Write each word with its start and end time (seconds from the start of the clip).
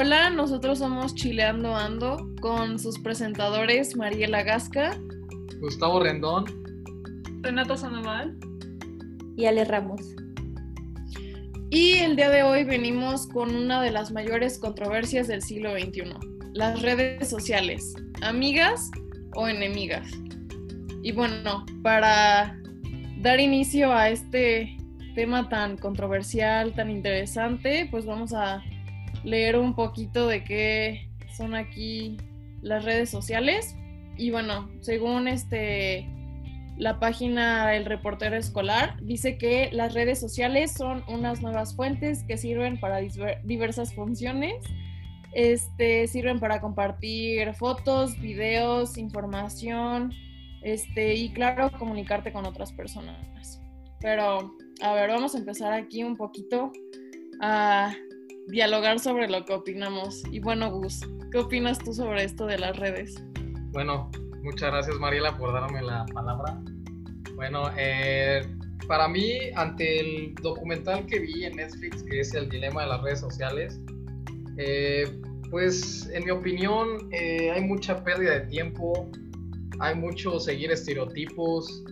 Hola, 0.00 0.30
nosotros 0.30 0.78
somos 0.78 1.12
Chileando 1.16 1.74
Ando 1.74 2.30
con 2.40 2.78
sus 2.78 3.00
presentadores 3.00 3.96
Mariela 3.96 4.44
Gasca, 4.44 4.96
Gustavo 5.60 5.98
Rendón, 5.98 6.44
Renata 7.42 7.76
Sandoval 7.76 8.38
y 9.36 9.46
Ale 9.46 9.64
Ramos. 9.64 10.00
Y 11.70 11.94
el 11.94 12.14
día 12.14 12.30
de 12.30 12.44
hoy 12.44 12.62
venimos 12.62 13.26
con 13.26 13.52
una 13.56 13.82
de 13.82 13.90
las 13.90 14.12
mayores 14.12 14.60
controversias 14.60 15.26
del 15.26 15.42
siglo 15.42 15.72
XXI, 15.72 16.14
las 16.52 16.80
redes 16.80 17.28
sociales, 17.28 17.92
amigas 18.22 18.92
o 19.34 19.48
enemigas. 19.48 20.08
Y 21.02 21.10
bueno, 21.10 21.66
para 21.82 22.56
dar 23.20 23.40
inicio 23.40 23.92
a 23.92 24.10
este 24.10 24.76
tema 25.16 25.48
tan 25.48 25.76
controversial, 25.76 26.72
tan 26.76 26.88
interesante, 26.88 27.88
pues 27.90 28.06
vamos 28.06 28.32
a 28.32 28.62
leer 29.24 29.56
un 29.56 29.74
poquito 29.74 30.26
de 30.26 30.44
qué 30.44 31.10
son 31.36 31.54
aquí 31.54 32.16
las 32.62 32.84
redes 32.84 33.10
sociales. 33.10 33.76
Y 34.16 34.30
bueno, 34.30 34.68
según 34.80 35.28
este 35.28 36.08
la 36.76 37.00
página 37.00 37.74
El 37.74 37.84
Reportero 37.86 38.36
Escolar, 38.36 38.96
dice 39.02 39.36
que 39.36 39.68
las 39.72 39.94
redes 39.94 40.20
sociales 40.20 40.72
son 40.72 41.02
unas 41.08 41.42
nuevas 41.42 41.74
fuentes 41.74 42.22
que 42.22 42.36
sirven 42.36 42.78
para 42.78 43.00
diversas 43.42 43.94
funciones. 43.94 44.54
Este, 45.32 46.06
sirven 46.06 46.40
para 46.40 46.60
compartir 46.60 47.52
fotos, 47.54 48.18
videos, 48.20 48.96
información, 48.96 50.12
este, 50.62 51.14
y 51.14 51.30
claro, 51.30 51.70
comunicarte 51.78 52.32
con 52.32 52.46
otras 52.46 52.72
personas. 52.72 53.60
Pero, 54.00 54.54
a 54.80 54.92
ver, 54.94 55.10
vamos 55.10 55.34
a 55.34 55.38
empezar 55.38 55.72
aquí 55.72 56.04
un 56.04 56.16
poquito 56.16 56.72
a 57.40 57.92
dialogar 58.48 58.98
sobre 58.98 59.28
lo 59.28 59.44
que 59.44 59.52
opinamos. 59.52 60.22
Y 60.32 60.40
bueno, 60.40 60.70
Gus, 60.70 61.00
¿qué 61.30 61.38
opinas 61.38 61.78
tú 61.78 61.92
sobre 61.92 62.24
esto 62.24 62.46
de 62.46 62.58
las 62.58 62.76
redes? 62.76 63.22
Bueno, 63.72 64.10
muchas 64.42 64.72
gracias 64.72 64.96
Mariela 64.98 65.36
por 65.36 65.52
darme 65.52 65.82
la 65.82 66.06
palabra. 66.06 66.60
Bueno, 67.34 67.70
eh, 67.76 68.42
para 68.86 69.06
mí, 69.06 69.38
ante 69.54 70.00
el 70.00 70.34
documental 70.36 71.06
que 71.06 71.20
vi 71.20 71.44
en 71.44 71.56
Netflix, 71.56 72.02
que 72.02 72.20
es 72.20 72.34
el 72.34 72.48
dilema 72.48 72.82
de 72.82 72.88
las 72.88 73.02
redes 73.02 73.20
sociales, 73.20 73.80
eh, 74.56 75.20
pues 75.50 76.08
en 76.12 76.24
mi 76.24 76.30
opinión 76.30 77.08
eh, 77.12 77.50
hay 77.50 77.62
mucha 77.62 78.02
pérdida 78.02 78.40
de 78.40 78.46
tiempo, 78.46 79.10
hay 79.78 79.94
mucho 79.94 80.40
seguir 80.40 80.72
estereotipos, 80.72 81.84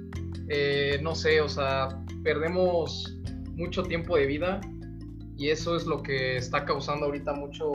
no 1.02 1.14
sé, 1.14 1.40
o 1.40 1.48
sea, 1.48 1.88
perdemos 2.22 3.18
mucho 3.56 3.82
tiempo 3.82 4.16
de 4.16 4.26
vida 4.26 4.60
y 5.36 5.50
eso 5.50 5.76
es 5.76 5.86
lo 5.86 6.02
que 6.02 6.36
está 6.36 6.64
causando 6.64 7.06
ahorita 7.06 7.32
mucho, 7.34 7.70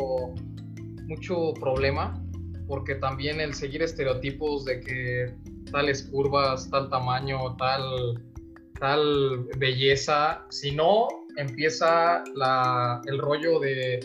mucho 1.07 1.53
problema, 1.59 2.21
porque 2.67 2.95
también 2.95 3.39
el 3.39 3.53
seguir 3.53 3.83
estereotipos 3.83 4.65
de 4.65 4.79
que 4.81 5.35
tales 5.71 6.03
curvas, 6.03 6.69
tal 6.69 6.89
tamaño, 6.89 7.55
tal, 7.57 8.23
tal 8.79 9.45
belleza, 9.57 10.45
si 10.49 10.71
no 10.71 11.07
empieza 11.37 12.23
el 13.05 13.19
rollo 13.19 13.59
de, 13.59 13.99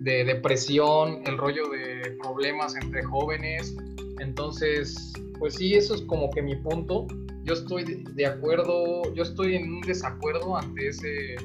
de 0.00 0.24
depresión, 0.24 1.22
el 1.26 1.36
rollo 1.36 1.68
de 1.68 2.16
problemas 2.22 2.76
entre 2.76 3.02
jóvenes, 3.02 3.74
entonces, 4.20 5.12
pues 5.38 5.54
sí, 5.54 5.74
eso 5.74 5.94
es 5.94 6.02
como 6.02 6.30
que 6.30 6.42
mi 6.42 6.54
punto. 6.56 7.06
Yo 7.42 7.54
estoy 7.54 8.04
de 8.14 8.26
acuerdo, 8.26 9.02
yo 9.14 9.22
estoy 9.22 9.56
en 9.56 9.72
un 9.72 9.80
desacuerdo 9.80 10.56
ante 10.56 10.88
ese, 10.88 11.36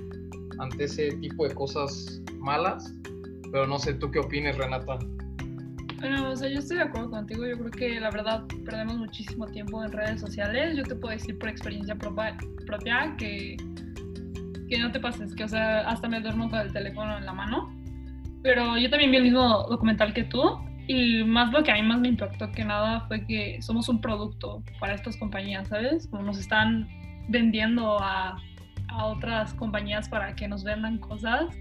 ante 0.60 0.86
ese 0.86 1.12
tipo 1.18 1.48
de 1.48 1.54
cosas 1.54 2.22
malas. 2.40 2.94
Pero 3.52 3.68
no 3.68 3.80
sé, 3.80 3.94
¿tú 3.96 4.12
qué 4.12 4.20
opinas, 4.20 4.58
Renata? 4.58 4.98
Bueno, 6.00 6.32
o 6.32 6.36
sea, 6.36 6.50
yo 6.50 6.60
estoy 6.60 6.78
de 6.78 6.84
acuerdo 6.84 7.10
contigo. 7.10 7.46
Yo 7.46 7.58
creo 7.58 7.72
que 7.72 8.00
la 8.00 8.12
verdad 8.12 8.44
perdemos 8.66 8.98
muchísimo 8.98 9.48
tiempo 9.48 9.84
en 9.84 9.92
redes 9.92 10.22
sociales. 10.22 10.76
Yo 10.76 10.84
te 10.84 10.96
puedo 10.96 11.14
decir 11.14 11.38
por 11.40 11.50
experiencia 11.50 11.96
propia, 11.96 12.38
propia 12.66 13.16
que, 13.18 13.58
que 14.70 14.78
no 14.78 14.92
te 14.92 15.00
pases, 15.00 15.34
que 15.34 15.44
o 15.44 15.48
sea, 15.48 15.82
hasta 15.90 16.08
me 16.08 16.22
duermo 16.22 16.50
con 16.50 16.60
el 16.60 16.72
teléfono 16.72 17.18
en 17.18 17.26
la 17.26 17.34
mano. 17.34 17.74
Pero 18.44 18.78
yo 18.78 18.90
también 18.90 19.12
vi 19.12 19.18
el 19.18 19.24
mismo 19.24 19.66
documental 19.70 20.14
que 20.14 20.26
tú. 20.26 20.60
Y 20.88 21.24
más 21.24 21.52
lo 21.52 21.64
que 21.64 21.72
a 21.72 21.76
mí 21.76 21.82
más 21.82 22.00
me 22.00 22.10
impactó 22.10 22.52
que 22.52 22.64
nada 22.64 23.02
fue 23.08 23.26
que 23.26 23.60
somos 23.62 23.90
un 23.90 24.00
producto 24.00 24.62
para 24.80 24.94
estas 24.94 25.18
compañías, 25.18 25.68
¿sabes? 25.68 26.08
Como 26.08 26.22
nos 26.22 26.38
están 26.38 26.88
vendiendo 27.28 27.98
a 28.00 28.38
a 28.96 29.06
otras 29.08 29.54
compañías 29.54 30.10
para 30.10 30.36
que 30.36 30.48
nos 30.48 30.64
vendan 30.64 30.98
cosas. 30.98 31.54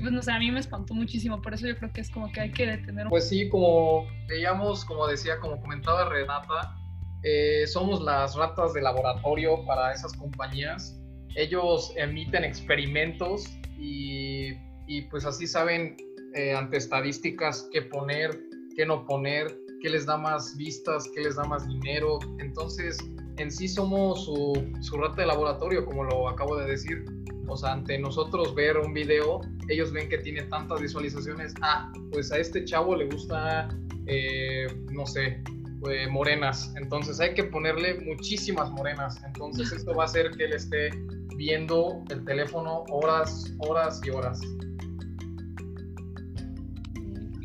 Pues 0.00 0.12
no 0.12 0.22
sé, 0.22 0.30
a 0.30 0.38
mí 0.38 0.50
me 0.52 0.60
espantó 0.60 0.94
muchísimo, 0.94 1.42
por 1.42 1.54
eso 1.54 1.66
yo 1.66 1.76
creo 1.76 1.92
que 1.92 2.00
es 2.02 2.10
como 2.10 2.30
que 2.30 2.40
hay 2.40 2.52
que 2.52 2.66
detener. 2.66 3.08
Pues 3.08 3.28
sí, 3.28 3.48
como 3.48 4.06
veíamos, 4.28 4.84
como 4.84 5.06
decía, 5.08 5.40
como 5.40 5.60
comentaba 5.60 6.08
Renata, 6.08 6.76
eh, 7.24 7.66
somos 7.66 8.00
las 8.00 8.36
ratas 8.36 8.74
de 8.74 8.82
laboratorio 8.82 9.64
para 9.66 9.92
esas 9.92 10.12
compañías. 10.12 11.00
Ellos 11.34 11.92
emiten 11.96 12.44
experimentos 12.44 13.46
y, 13.76 14.50
y 14.86 15.02
pues 15.10 15.24
así 15.24 15.46
saben 15.46 15.96
eh, 16.34 16.54
ante 16.54 16.76
estadísticas 16.76 17.68
qué 17.72 17.82
poner, 17.82 18.38
qué 18.76 18.86
no 18.86 19.04
poner, 19.04 19.58
qué 19.82 19.90
les 19.90 20.06
da 20.06 20.16
más 20.16 20.56
vistas, 20.56 21.10
qué 21.12 21.22
les 21.22 21.36
da 21.36 21.44
más 21.44 21.66
dinero. 21.66 22.20
Entonces, 22.38 22.98
en 23.38 23.50
sí 23.50 23.68
somos 23.68 24.24
su, 24.24 24.70
su 24.80 24.96
rata 24.96 25.22
de 25.22 25.26
laboratorio, 25.26 25.84
como 25.84 26.04
lo 26.04 26.28
acabo 26.28 26.56
de 26.56 26.66
decir. 26.66 27.04
O 27.46 27.56
sea, 27.56 27.72
ante 27.72 27.98
nosotros 27.98 28.54
ver 28.54 28.76
un 28.76 28.92
video, 28.92 29.40
ellos 29.68 29.92
ven 29.92 30.08
que 30.08 30.18
tiene 30.18 30.42
tantas 30.42 30.80
visualizaciones. 30.80 31.54
Ah, 31.62 31.90
pues 32.12 32.30
a 32.30 32.38
este 32.38 32.64
chavo 32.64 32.94
le 32.94 33.06
gusta, 33.06 33.68
eh, 34.06 34.66
no 34.90 35.06
sé, 35.06 35.42
eh, 35.90 36.08
morenas. 36.10 36.74
Entonces 36.76 37.20
hay 37.20 37.34
que 37.34 37.44
ponerle 37.44 38.00
muchísimas 38.00 38.70
morenas. 38.72 39.22
Entonces 39.24 39.72
esto 39.72 39.94
va 39.94 40.02
a 40.02 40.06
hacer 40.06 40.30
que 40.32 40.44
él 40.44 40.52
esté 40.52 40.90
viendo 41.36 42.02
el 42.10 42.24
teléfono 42.24 42.84
horas, 42.90 43.54
horas 43.60 44.00
y 44.04 44.10
horas. 44.10 44.40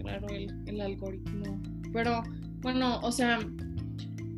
Claro, 0.01 0.27
el, 0.29 0.51
el 0.65 0.81
algoritmo. 0.81 1.61
Pero 1.93 2.23
bueno, 2.61 2.99
o 3.01 3.11
sea, 3.11 3.39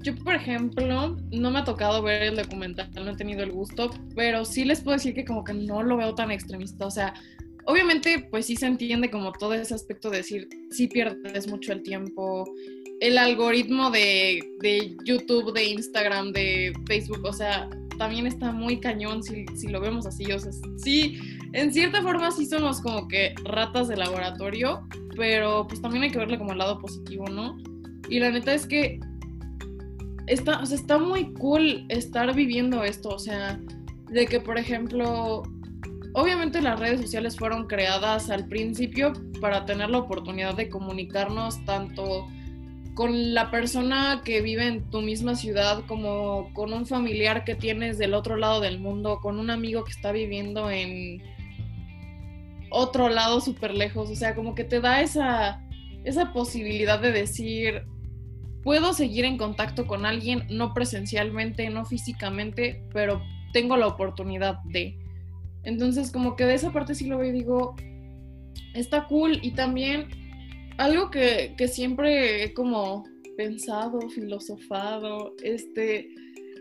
yo, 0.06 0.16
por 0.16 0.36
ejemplo, 0.36 1.18
no 1.32 1.52
me 1.52 1.60
ha 1.60 1.64
tocado 1.64 2.04
ver 2.04 2.22
el 2.22 2.36
documental, 2.36 2.92
no 2.94 3.10
he 3.10 3.16
tenido 3.16 3.42
el 3.42 3.52
gusto, 3.52 3.90
pero 4.16 4.46
sí 4.46 4.64
les 4.64 4.82
puedo 4.82 4.98
decir 4.98 5.16
que 5.16 5.26
como 5.26 5.44
que 5.44 5.54
no 5.54 5.82
lo 5.82 5.98
veo 5.98 6.14
tan 6.14 6.30
extremista. 6.30 6.86
O 6.86 6.92
sea, 6.92 7.16
obviamente, 7.66 8.28
pues 8.30 8.46
sí 8.46 8.56
se 8.56 8.68
entiende 8.68 9.10
como 9.10 9.32
todo 9.32 9.56
ese 9.56 9.74
aspecto 9.74 10.12
de 10.12 10.18
decir, 10.18 10.48
sí 10.70 10.88
pierdes 10.88 11.48
mucho 11.48 11.74
el 11.74 11.82
tiempo. 11.82 12.46
El 13.00 13.18
algoritmo 13.18 13.90
de, 13.90 14.44
de 14.62 14.96
YouTube, 15.06 15.52
de 15.54 15.66
Instagram, 15.66 16.32
de 16.34 16.72
Facebook, 16.86 17.26
o 17.26 17.34
sea, 17.34 17.68
también 17.98 18.28
está 18.28 18.52
muy 18.52 18.80
cañón 18.80 19.24
si, 19.24 19.48
si 19.56 19.70
lo 19.70 19.82
vemos 19.82 20.06
así. 20.06 20.32
O 20.32 20.40
sea, 20.40 20.52
sí, 20.78 21.18
en 21.54 21.74
cierta 21.74 22.04
forma 22.04 22.30
sí 22.30 22.46
somos 22.46 22.80
como 22.80 23.08
que 23.08 23.34
ratas 23.44 23.88
de 23.88 23.98
laboratorio, 23.98 24.88
pero 25.16 25.66
pues 25.68 25.82
también 25.82 26.04
hay 26.04 26.12
que 26.12 26.20
verle 26.20 26.38
como 26.38 26.52
el 26.52 26.60
lado 26.60 26.78
positivo, 26.78 27.26
¿no? 27.28 27.58
Y 28.08 28.20
la 28.20 28.30
neta 28.30 28.54
es 28.54 28.68
que 28.68 29.00
está, 30.28 30.62
o 30.62 30.66
sea, 30.66 30.78
está 30.78 30.98
muy 30.98 31.34
cool 31.34 31.86
estar 31.90 32.34
viviendo 32.34 32.84
esto, 32.84 33.10
o 33.10 33.20
sea, 33.20 33.60
de 34.10 34.26
que, 34.28 34.40
por 34.40 34.58
ejemplo, 34.58 35.44
obviamente 36.14 36.62
las 36.62 36.80
redes 36.80 37.02
sociales 37.02 37.38
fueron 37.38 37.68
creadas 37.68 38.30
al 38.30 38.48
principio 38.48 39.14
para 39.42 39.66
tener 39.66 39.90
la 39.90 40.00
oportunidad 40.00 40.56
de 40.56 40.70
comunicarnos 40.70 41.64
tanto 41.66 42.28
con 42.96 43.34
la 43.34 43.52
persona 43.52 44.22
que 44.24 44.42
vive 44.42 44.68
en 44.68 44.90
tu 44.90 45.02
misma 45.02 45.36
ciudad 45.36 45.84
como 45.86 46.54
con 46.54 46.72
un 46.72 46.86
familiar 46.86 47.44
que 47.44 47.54
tienes 47.54 47.98
del 47.98 48.14
otro 48.14 48.38
lado 48.38 48.62
del 48.62 48.80
mundo, 48.80 49.20
con 49.22 49.38
un 49.38 49.50
amigo 49.50 49.84
que 49.84 49.92
está 49.92 50.14
viviendo 50.14 50.72
en 50.72 51.22
otro 52.70 53.10
lado 53.10 53.42
súper 53.42 53.74
lejos, 53.74 54.10
o 54.10 54.16
sea, 54.16 54.34
como 54.34 54.56
que 54.56 54.64
te 54.64 54.80
da 54.80 55.02
esa, 55.02 55.62
esa 56.06 56.32
posibilidad 56.32 57.00
de 57.00 57.12
decir, 57.12 57.84
puedo 58.66 58.94
seguir 58.94 59.26
en 59.26 59.38
contacto 59.38 59.86
con 59.86 60.08
alguien, 60.08 60.48
no 60.50 60.74
presencialmente, 60.74 61.70
no 61.70 61.86
físicamente, 61.86 62.84
pero 62.92 63.22
tengo 63.54 63.78
la 63.78 63.86
oportunidad 63.86 64.58
de. 64.66 64.98
Entonces, 65.64 66.12
como 66.12 66.36
que 66.36 66.46
de 66.46 66.56
esa 66.56 66.74
parte 66.74 66.96
sí 66.96 67.06
lo 67.06 67.20
veo 67.20 67.30
y 67.30 67.32
digo, 67.32 67.76
está 68.74 69.06
cool. 69.06 69.40
Y 69.44 69.52
también 69.52 70.08
algo 70.80 71.12
que, 71.12 71.54
que 71.56 71.68
siempre 71.68 72.44
he 72.44 72.54
como 72.56 73.04
pensado, 73.38 74.02
filosofado, 74.10 75.36
este, 75.44 76.10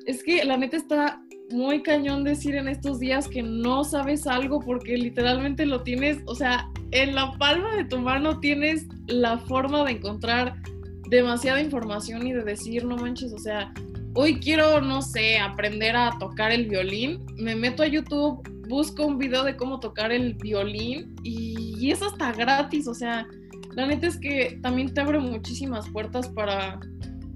es 0.06 0.22
que 0.22 0.44
la 0.44 0.58
neta 0.58 0.76
está 0.76 1.22
muy 1.50 1.82
cañón 1.82 2.22
decir 2.22 2.54
en 2.54 2.68
estos 2.68 2.98
días 2.98 3.28
que 3.28 3.42
no 3.42 3.82
sabes 3.82 4.26
algo 4.26 4.60
porque 4.60 4.98
literalmente 4.98 5.64
lo 5.64 5.82
tienes, 5.82 6.18
o 6.26 6.34
sea, 6.34 6.68
en 6.90 7.14
la 7.14 7.32
palma 7.38 7.76
de 7.76 7.84
tu 7.86 7.98
mano 7.98 8.40
tienes 8.40 8.86
la 9.06 9.38
forma 9.38 9.84
de 9.84 9.92
encontrar 9.92 10.54
demasiada 11.08 11.60
información 11.60 12.26
y 12.26 12.32
de 12.32 12.42
decir, 12.42 12.84
no 12.84 12.96
manches, 12.96 13.32
o 13.32 13.38
sea, 13.38 13.72
hoy 14.14 14.38
quiero, 14.40 14.80
no 14.80 15.02
sé, 15.02 15.38
aprender 15.38 15.96
a 15.96 16.16
tocar 16.18 16.52
el 16.52 16.66
violín, 16.66 17.24
me 17.36 17.54
meto 17.54 17.82
a 17.82 17.86
YouTube, 17.86 18.42
busco 18.68 19.06
un 19.06 19.18
video 19.18 19.44
de 19.44 19.56
cómo 19.56 19.80
tocar 19.80 20.12
el 20.12 20.34
violín 20.34 21.14
y, 21.22 21.90
es 21.90 22.00
hasta 22.00 22.32
gratis, 22.32 22.88
o 22.88 22.94
sea, 22.94 23.26
la 23.74 23.86
neta 23.86 24.06
es 24.06 24.16
que 24.16 24.58
también 24.62 24.94
te 24.94 25.02
abre 25.02 25.18
muchísimas 25.18 25.88
puertas 25.90 26.28
para 26.28 26.80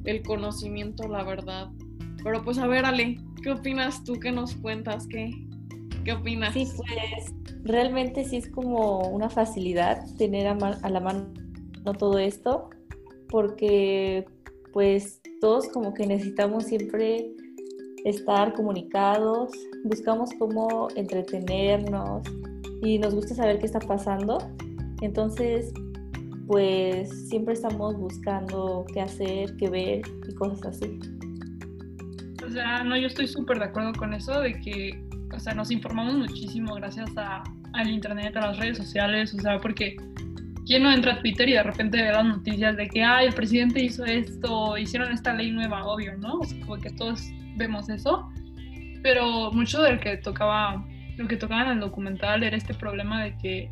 el 0.04 0.22
conocimiento, 0.22 1.06
la 1.06 1.22
verdad. 1.22 1.68
Pero 2.24 2.42
pues 2.42 2.56
a 2.56 2.66
ver, 2.66 2.86
Ale, 2.86 3.20
¿qué 3.42 3.50
opinas 3.50 4.02
tú? 4.04 4.14
¿Qué 4.14 4.32
nos 4.32 4.54
cuentas? 4.54 5.06
¿Qué, 5.06 5.30
qué 6.02 6.12
opinas? 6.12 6.54
Sí, 6.54 6.66
pues 6.76 7.34
realmente 7.62 8.24
sí 8.24 8.38
es 8.38 8.48
como 8.48 9.00
una 9.08 9.28
facilidad 9.28 10.02
tener 10.16 10.46
a, 10.46 10.52
a 10.54 10.88
la 10.88 11.00
mano 11.00 11.26
todo 11.98 12.18
esto, 12.18 12.70
porque 13.28 14.24
pues 14.72 15.20
todos 15.40 15.68
como 15.68 15.94
que 15.94 16.06
necesitamos 16.06 16.64
siempre 16.64 17.30
estar 18.04 18.52
comunicados, 18.54 19.50
buscamos 19.84 20.30
cómo 20.38 20.88
entretenernos 20.96 22.22
y 22.82 22.98
nos 22.98 23.14
gusta 23.14 23.34
saber 23.34 23.58
qué 23.58 23.66
está 23.66 23.80
pasando. 23.80 24.38
Entonces, 25.00 25.72
pues 26.46 27.28
siempre 27.28 27.54
estamos 27.54 27.96
buscando 27.96 28.84
qué 28.92 29.00
hacer, 29.00 29.56
qué 29.56 29.68
ver 29.68 30.02
y 30.28 30.34
cosas 30.34 30.64
así. 30.66 30.98
O 32.44 32.50
sea, 32.50 32.82
no, 32.82 32.96
yo 32.96 33.06
estoy 33.06 33.26
súper 33.26 33.58
de 33.58 33.66
acuerdo 33.66 33.92
con 33.92 34.14
eso, 34.14 34.40
de 34.40 34.58
que, 34.60 35.04
o 35.34 35.38
sea, 35.38 35.54
nos 35.54 35.70
informamos 35.70 36.14
muchísimo 36.14 36.74
gracias 36.76 37.10
a, 37.16 37.42
al 37.74 37.90
internet, 37.90 38.34
a 38.36 38.40
las 38.40 38.58
redes 38.58 38.78
sociales, 38.78 39.34
o 39.34 39.40
sea, 39.40 39.60
porque 39.60 39.96
¿quién 40.68 40.82
no 40.82 40.92
entra 40.92 41.14
a 41.14 41.18
Twitter 41.18 41.48
y 41.48 41.52
de 41.54 41.62
repente 41.62 42.00
ve 42.00 42.12
las 42.12 42.26
noticias 42.26 42.76
de 42.76 42.88
que, 42.88 43.02
ay, 43.02 43.28
el 43.28 43.32
presidente 43.32 43.82
hizo 43.82 44.04
esto, 44.04 44.76
hicieron 44.76 45.10
esta 45.10 45.32
ley 45.32 45.50
nueva, 45.50 45.86
obvio, 45.86 46.16
¿no? 46.18 46.40
O 46.40 46.44
sea, 46.44 46.60
como 46.60 46.76
que 46.76 46.90
todos 46.90 47.22
vemos 47.56 47.88
eso, 47.88 48.30
pero 49.02 49.50
mucho 49.50 49.82
del 49.82 49.98
que 49.98 50.18
tocaba, 50.18 50.84
lo 51.16 51.26
que 51.26 51.38
tocaba 51.38 51.62
en 51.62 51.68
el 51.70 51.80
documental 51.80 52.42
era 52.42 52.54
este 52.54 52.74
problema 52.74 53.24
de 53.24 53.36
que 53.38 53.70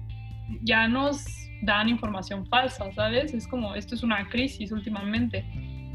ya 0.62 0.88
nos 0.88 1.22
dan 1.62 1.90
información 1.90 2.46
falsa, 2.46 2.90
¿sabes? 2.92 3.34
Es 3.34 3.46
como, 3.46 3.74
esto 3.74 3.94
es 3.94 4.02
una 4.02 4.26
crisis 4.30 4.72
últimamente, 4.72 5.44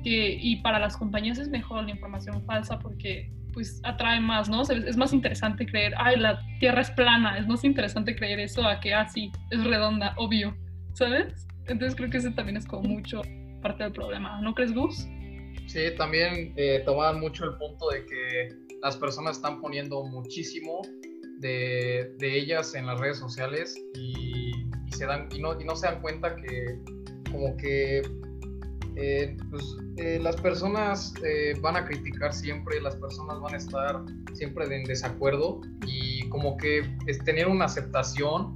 que, 0.04 0.38
y 0.40 0.58
para 0.58 0.78
las 0.78 0.96
compañías 0.96 1.40
es 1.40 1.50
mejor 1.50 1.84
la 1.84 1.92
información 1.92 2.46
falsa 2.46 2.78
porque 2.78 3.32
pues 3.54 3.82
atrae 3.84 4.22
más, 4.22 4.50
¿no? 4.50 4.62
es 4.62 4.96
más 4.96 5.12
interesante 5.12 5.66
creer, 5.66 5.94
ay, 5.98 6.18
la 6.18 6.40
Tierra 6.60 6.82
es 6.82 6.92
plana, 6.92 7.38
es 7.38 7.48
más 7.48 7.66
interesante 7.66 8.16
creer 8.16 8.40
eso 8.40 8.66
a 8.66 8.80
que, 8.80 8.94
ah, 8.94 9.08
sí, 9.10 9.30
es 9.50 9.62
redonda, 9.66 10.14
obvio, 10.16 10.56
¿sabes? 10.94 11.48
Entonces 11.68 11.96
creo 11.96 12.10
que 12.10 12.18
ese 12.18 12.32
también 12.32 12.58
es 12.58 12.66
como 12.66 12.84
mucho 12.84 13.22
parte 13.62 13.84
del 13.84 13.94
problema, 13.94 14.42
¿no 14.42 14.54
crees, 14.54 14.74
Gus? 14.74 15.08
Sí, 15.68 15.80
también 15.98 16.54
eh, 16.58 16.84
mucho 17.20 17.46
el 17.46 17.58
punto 17.58 17.90
de 17.90 18.06
que 18.06 18.50
las 18.82 18.98
personas 18.98 19.38
están 19.38 19.62
poniendo 19.62 20.04
muchísimo 20.04 20.82
de, 21.40 22.14
de 22.18 22.38
ellas 22.38 22.76
en 22.76 22.88
las 22.88 23.00
redes 23.00 23.18
sociales 23.20 23.76
y, 23.96 24.52
se 24.92 25.06
dan, 25.06 25.30
y, 25.32 25.40
no, 25.40 25.60
y 25.60 25.64
no 25.64 25.76
se 25.76 25.88
dan 25.88 26.02
cuenta 26.02 26.36
que 26.36 26.80
como 27.32 27.56
que 27.58 28.02
eh, 28.98 29.38
pues, 29.50 29.64
eh, 29.98 30.20
las 30.22 30.36
personas 30.36 31.14
van 31.62 31.78
a 31.78 31.86
criticar 31.86 32.34
siempre, 32.34 32.82
las 32.82 32.98
personas 32.98 33.40
van 33.40 33.54
a 33.54 33.58
estar 33.58 34.04
siempre 34.34 34.66
en 34.66 34.84
desacuerdo 34.84 35.62
y 35.88 36.28
como 36.30 36.58
que 36.58 36.84
es 37.08 37.24
tener 37.24 37.48
una 37.48 37.66
aceptación 37.66 38.54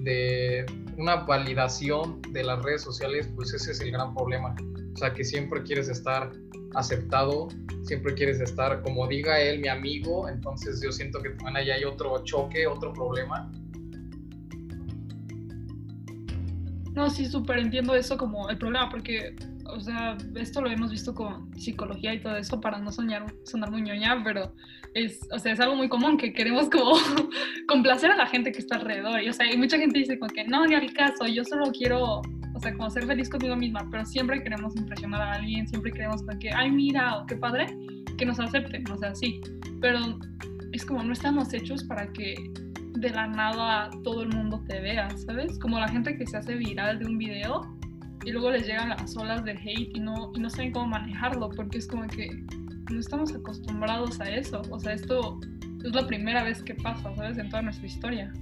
de 0.00 0.66
una 0.96 1.16
validación 1.16 2.20
de 2.32 2.44
las 2.44 2.62
redes 2.62 2.82
sociales, 2.82 3.28
pues 3.34 3.52
ese 3.52 3.72
es 3.72 3.80
el 3.80 3.92
gran 3.92 4.14
problema. 4.14 4.54
O 4.94 4.96
sea, 4.96 5.12
que 5.12 5.24
siempre 5.24 5.62
quieres 5.62 5.88
estar 5.88 6.32
aceptado, 6.74 7.48
siempre 7.82 8.14
quieres 8.14 8.40
estar, 8.40 8.82
como 8.82 9.06
diga 9.06 9.40
él, 9.40 9.60
mi 9.60 9.68
amigo, 9.68 10.28
entonces 10.28 10.80
yo 10.82 10.92
siento 10.92 11.22
que 11.22 11.30
también 11.30 11.56
ahí 11.56 11.70
hay 11.70 11.84
otro 11.84 12.22
choque, 12.24 12.66
otro 12.66 12.92
problema. 12.92 13.50
No, 16.94 17.10
sí, 17.10 17.26
súper 17.26 17.58
entiendo 17.58 17.94
eso 17.94 18.16
como 18.16 18.48
el 18.48 18.56
problema, 18.56 18.88
porque, 18.88 19.36
o 19.68 19.80
sea, 19.80 20.16
esto 20.34 20.60
lo 20.60 20.70
hemos 20.70 20.90
visto 20.90 21.14
con 21.14 21.54
psicología 21.58 22.14
y 22.14 22.20
todo 22.20 22.36
eso 22.36 22.60
para 22.60 22.78
no 22.78 22.92
soñar, 22.92 23.26
sonar 23.44 23.70
muy 23.70 23.82
ñoña, 23.82 24.22
pero 24.24 24.52
es, 24.94 25.20
o 25.32 25.38
sea, 25.38 25.52
es 25.52 25.60
algo 25.60 25.76
muy 25.76 25.88
común 25.88 26.16
que 26.16 26.32
queremos 26.32 26.68
como 26.70 26.92
complacer 27.68 28.10
a 28.10 28.16
la 28.16 28.26
gente 28.26 28.52
que 28.52 28.58
está 28.58 28.76
alrededor. 28.76 29.22
Y, 29.22 29.28
o 29.28 29.32
sea, 29.32 29.52
y 29.52 29.56
mucha 29.56 29.78
gente 29.78 29.98
dice 29.98 30.18
como 30.18 30.32
que 30.32 30.44
no, 30.44 30.66
ni 30.66 30.74
al 30.74 30.92
caso, 30.92 31.26
yo 31.26 31.44
solo 31.44 31.72
quiero 31.72 32.22
o 32.56 32.60
sea, 32.60 32.74
como 32.74 32.88
ser 32.90 33.06
feliz 33.06 33.28
conmigo 33.28 33.54
misma, 33.54 33.86
pero 33.90 34.04
siempre 34.06 34.42
queremos 34.42 34.74
impresionar 34.76 35.20
a 35.20 35.32
alguien, 35.34 35.68
siempre 35.68 35.92
queremos 35.92 36.22
que, 36.40 36.50
ay, 36.50 36.70
mira, 36.70 37.22
qué 37.28 37.36
padre, 37.36 37.66
que 38.16 38.24
nos 38.24 38.40
acepten, 38.40 38.90
o 38.90 38.96
sea, 38.96 39.14
sí, 39.14 39.42
pero 39.82 40.18
es 40.72 40.86
como 40.86 41.02
no 41.02 41.12
estamos 41.12 41.52
hechos 41.52 41.84
para 41.84 42.10
que 42.14 42.34
de 42.98 43.10
la 43.10 43.26
nada 43.26 43.90
todo 44.02 44.22
el 44.22 44.30
mundo 44.30 44.64
te 44.66 44.80
vea, 44.80 45.10
¿sabes? 45.18 45.58
Como 45.58 45.78
la 45.78 45.88
gente 45.88 46.16
que 46.16 46.26
se 46.26 46.38
hace 46.38 46.54
viral 46.54 46.98
de 46.98 47.06
un 47.06 47.18
video 47.18 47.75
y 48.26 48.32
luego 48.32 48.50
les 48.50 48.66
llegan 48.66 48.88
las 48.88 49.16
olas 49.16 49.44
de 49.44 49.52
hate 49.52 49.96
y 49.96 50.00
no, 50.00 50.32
y 50.34 50.40
no 50.40 50.50
saben 50.50 50.72
cómo 50.72 50.88
manejarlo, 50.88 51.48
porque 51.48 51.78
es 51.78 51.86
como 51.86 52.08
que 52.08 52.28
no 52.90 52.98
estamos 52.98 53.32
acostumbrados 53.32 54.20
a 54.20 54.28
eso, 54.28 54.62
o 54.68 54.80
sea, 54.80 54.94
esto 54.94 55.38
es 55.84 55.92
la 55.92 56.04
primera 56.08 56.42
vez 56.42 56.60
que 56.60 56.74
pasa, 56.74 57.14
¿sabes? 57.14 57.38
En 57.38 57.48
toda 57.48 57.62
nuestra 57.62 57.86
historia. 57.86 58.32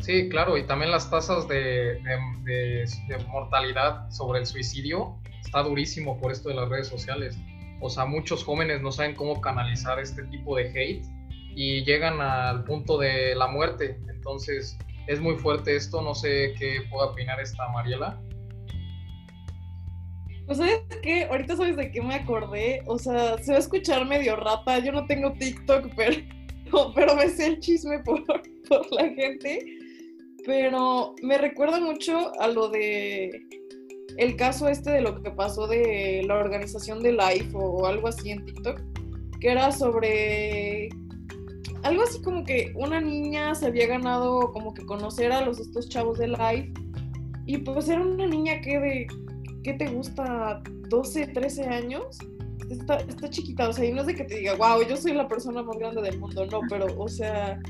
Sí, 0.00 0.28
claro, 0.28 0.58
y 0.58 0.66
también 0.66 0.90
las 0.90 1.10
tasas 1.10 1.48
de, 1.48 1.98
mortalidad 3.32 4.10
sobre 4.10 4.40
el 4.40 4.46
suicidio 4.46 5.16
está 5.42 5.62
durísimo 5.62 6.20
por 6.20 6.30
esto 6.30 6.50
de 6.50 6.56
las 6.56 6.68
redes 6.68 6.88
sociales. 6.88 7.38
O 7.80 7.88
sea, 7.88 8.04
muchos 8.04 8.44
jóvenes 8.44 8.82
no 8.82 8.92
saben 8.92 9.14
cómo 9.14 9.40
canalizar 9.40 9.98
este 9.98 10.22
tipo 10.24 10.56
de 10.56 10.68
hate 10.68 11.06
y 11.54 11.84
llegan 11.84 12.20
al 12.20 12.64
punto 12.64 12.98
de 12.98 13.34
la 13.34 13.46
muerte. 13.46 13.98
Entonces, 14.10 14.76
es 15.06 15.20
muy 15.20 15.36
fuerte 15.36 15.74
esto. 15.74 16.02
No 16.02 16.14
sé 16.14 16.54
qué 16.58 16.82
pueda 16.90 17.08
opinar 17.08 17.40
esta 17.40 17.68
Mariela. 17.68 18.20
Pues 20.46 20.58
sabes 20.58 20.80
qué, 21.02 21.24
ahorita 21.24 21.56
sabes 21.56 21.76
de 21.76 21.90
qué 21.90 22.00
me 22.00 22.14
acordé, 22.14 22.82
o 22.86 22.98
sea, 22.98 23.36
se 23.38 23.50
va 23.50 23.56
a 23.56 23.60
escuchar 23.60 24.06
medio 24.06 24.36
rata, 24.36 24.78
yo 24.78 24.92
no 24.92 25.06
tengo 25.06 25.32
TikTok, 25.32 25.88
pero, 25.96 26.92
pero 26.94 27.16
me 27.16 27.28
sé 27.28 27.46
el 27.46 27.60
chisme 27.60 27.98
por, 28.00 28.24
por 28.24 28.92
la 28.92 29.08
gente 29.10 29.76
pero 30.46 31.16
me 31.22 31.36
recuerda 31.36 31.80
mucho 31.80 32.32
a 32.40 32.46
lo 32.46 32.68
de 32.68 33.42
el 34.16 34.36
caso 34.36 34.68
este 34.68 34.92
de 34.92 35.00
lo 35.02 35.20
que 35.20 35.30
pasó 35.32 35.66
de 35.66 36.22
la 36.26 36.36
organización 36.36 37.02
de 37.02 37.12
Life 37.12 37.50
o 37.52 37.84
algo 37.84 38.08
así 38.08 38.30
en 38.30 38.44
TikTok, 38.46 38.80
que 39.40 39.50
era 39.50 39.72
sobre 39.72 40.88
algo 41.82 42.02
así 42.04 42.22
como 42.22 42.44
que 42.44 42.72
una 42.76 43.00
niña 43.00 43.54
se 43.54 43.66
había 43.66 43.88
ganado 43.88 44.52
como 44.52 44.72
que 44.72 44.86
conocer 44.86 45.32
a 45.32 45.42
los 45.42 45.58
estos 45.58 45.88
chavos 45.88 46.18
de 46.18 46.28
Life 46.28 46.72
y 47.44 47.58
pues 47.58 47.88
era 47.88 48.00
una 48.00 48.26
niña 48.26 48.60
que 48.60 48.78
de 48.78 49.06
¿qué 49.66 49.74
te 49.74 49.88
gusta? 49.88 50.62
12, 50.88 51.26
13 51.26 51.64
años. 51.64 52.18
Está, 52.70 52.98
está 52.98 53.28
chiquita, 53.28 53.68
o 53.68 53.72
sea, 53.72 53.84
y 53.84 53.92
no 53.92 54.02
es 54.02 54.06
de 54.06 54.14
que 54.14 54.24
te 54.24 54.36
diga, 54.36 54.54
wow, 54.54 54.86
yo 54.88 54.96
soy 54.96 55.12
la 55.12 55.26
persona 55.26 55.60
más 55.62 55.76
grande 55.76 56.02
del 56.02 56.20
mundo, 56.20 56.46
no, 56.46 56.60
pero, 56.68 56.86
o 56.96 57.08
sea, 57.08 57.60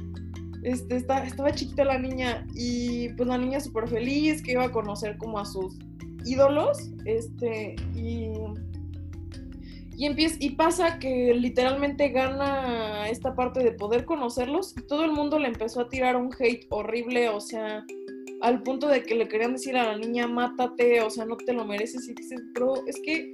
este, 0.62 0.96
estaba 0.96 1.52
chiquita 1.52 1.84
la 1.84 1.98
niña 1.98 2.46
y 2.54 3.08
pues 3.10 3.28
la 3.28 3.38
niña 3.38 3.60
súper 3.60 3.88
feliz 3.88 4.42
que 4.42 4.52
iba 4.52 4.64
a 4.64 4.70
conocer 4.70 5.16
como 5.16 5.38
a 5.38 5.46
sus 5.46 5.78
ídolos, 6.26 6.90
este, 7.06 7.76
y, 7.94 8.30
y, 9.96 10.04
empieza, 10.04 10.36
y 10.38 10.50
pasa 10.50 10.98
que 10.98 11.34
literalmente 11.34 12.10
gana 12.10 13.08
esta 13.08 13.34
parte 13.34 13.64
de 13.64 13.72
poder 13.72 14.04
conocerlos 14.04 14.74
y 14.76 14.82
todo 14.82 15.04
el 15.04 15.12
mundo 15.12 15.38
le 15.38 15.48
empezó 15.48 15.80
a 15.80 15.88
tirar 15.88 16.16
un 16.16 16.30
hate 16.38 16.66
horrible, 16.70 17.30
o 17.30 17.40
sea, 17.40 17.84
al 18.42 18.62
punto 18.62 18.88
de 18.88 19.02
que 19.02 19.14
le 19.14 19.28
querían 19.28 19.52
decir 19.52 19.76
a 19.76 19.92
la 19.92 19.98
niña, 19.98 20.26
mátate, 20.26 21.00
o 21.00 21.10
sea, 21.10 21.24
no 21.24 21.36
te 21.36 21.52
lo 21.52 21.64
mereces, 21.64 22.08
y 22.08 22.14
dices, 22.14 22.40
bro, 22.52 22.74
es 22.86 22.96
que 23.04 23.30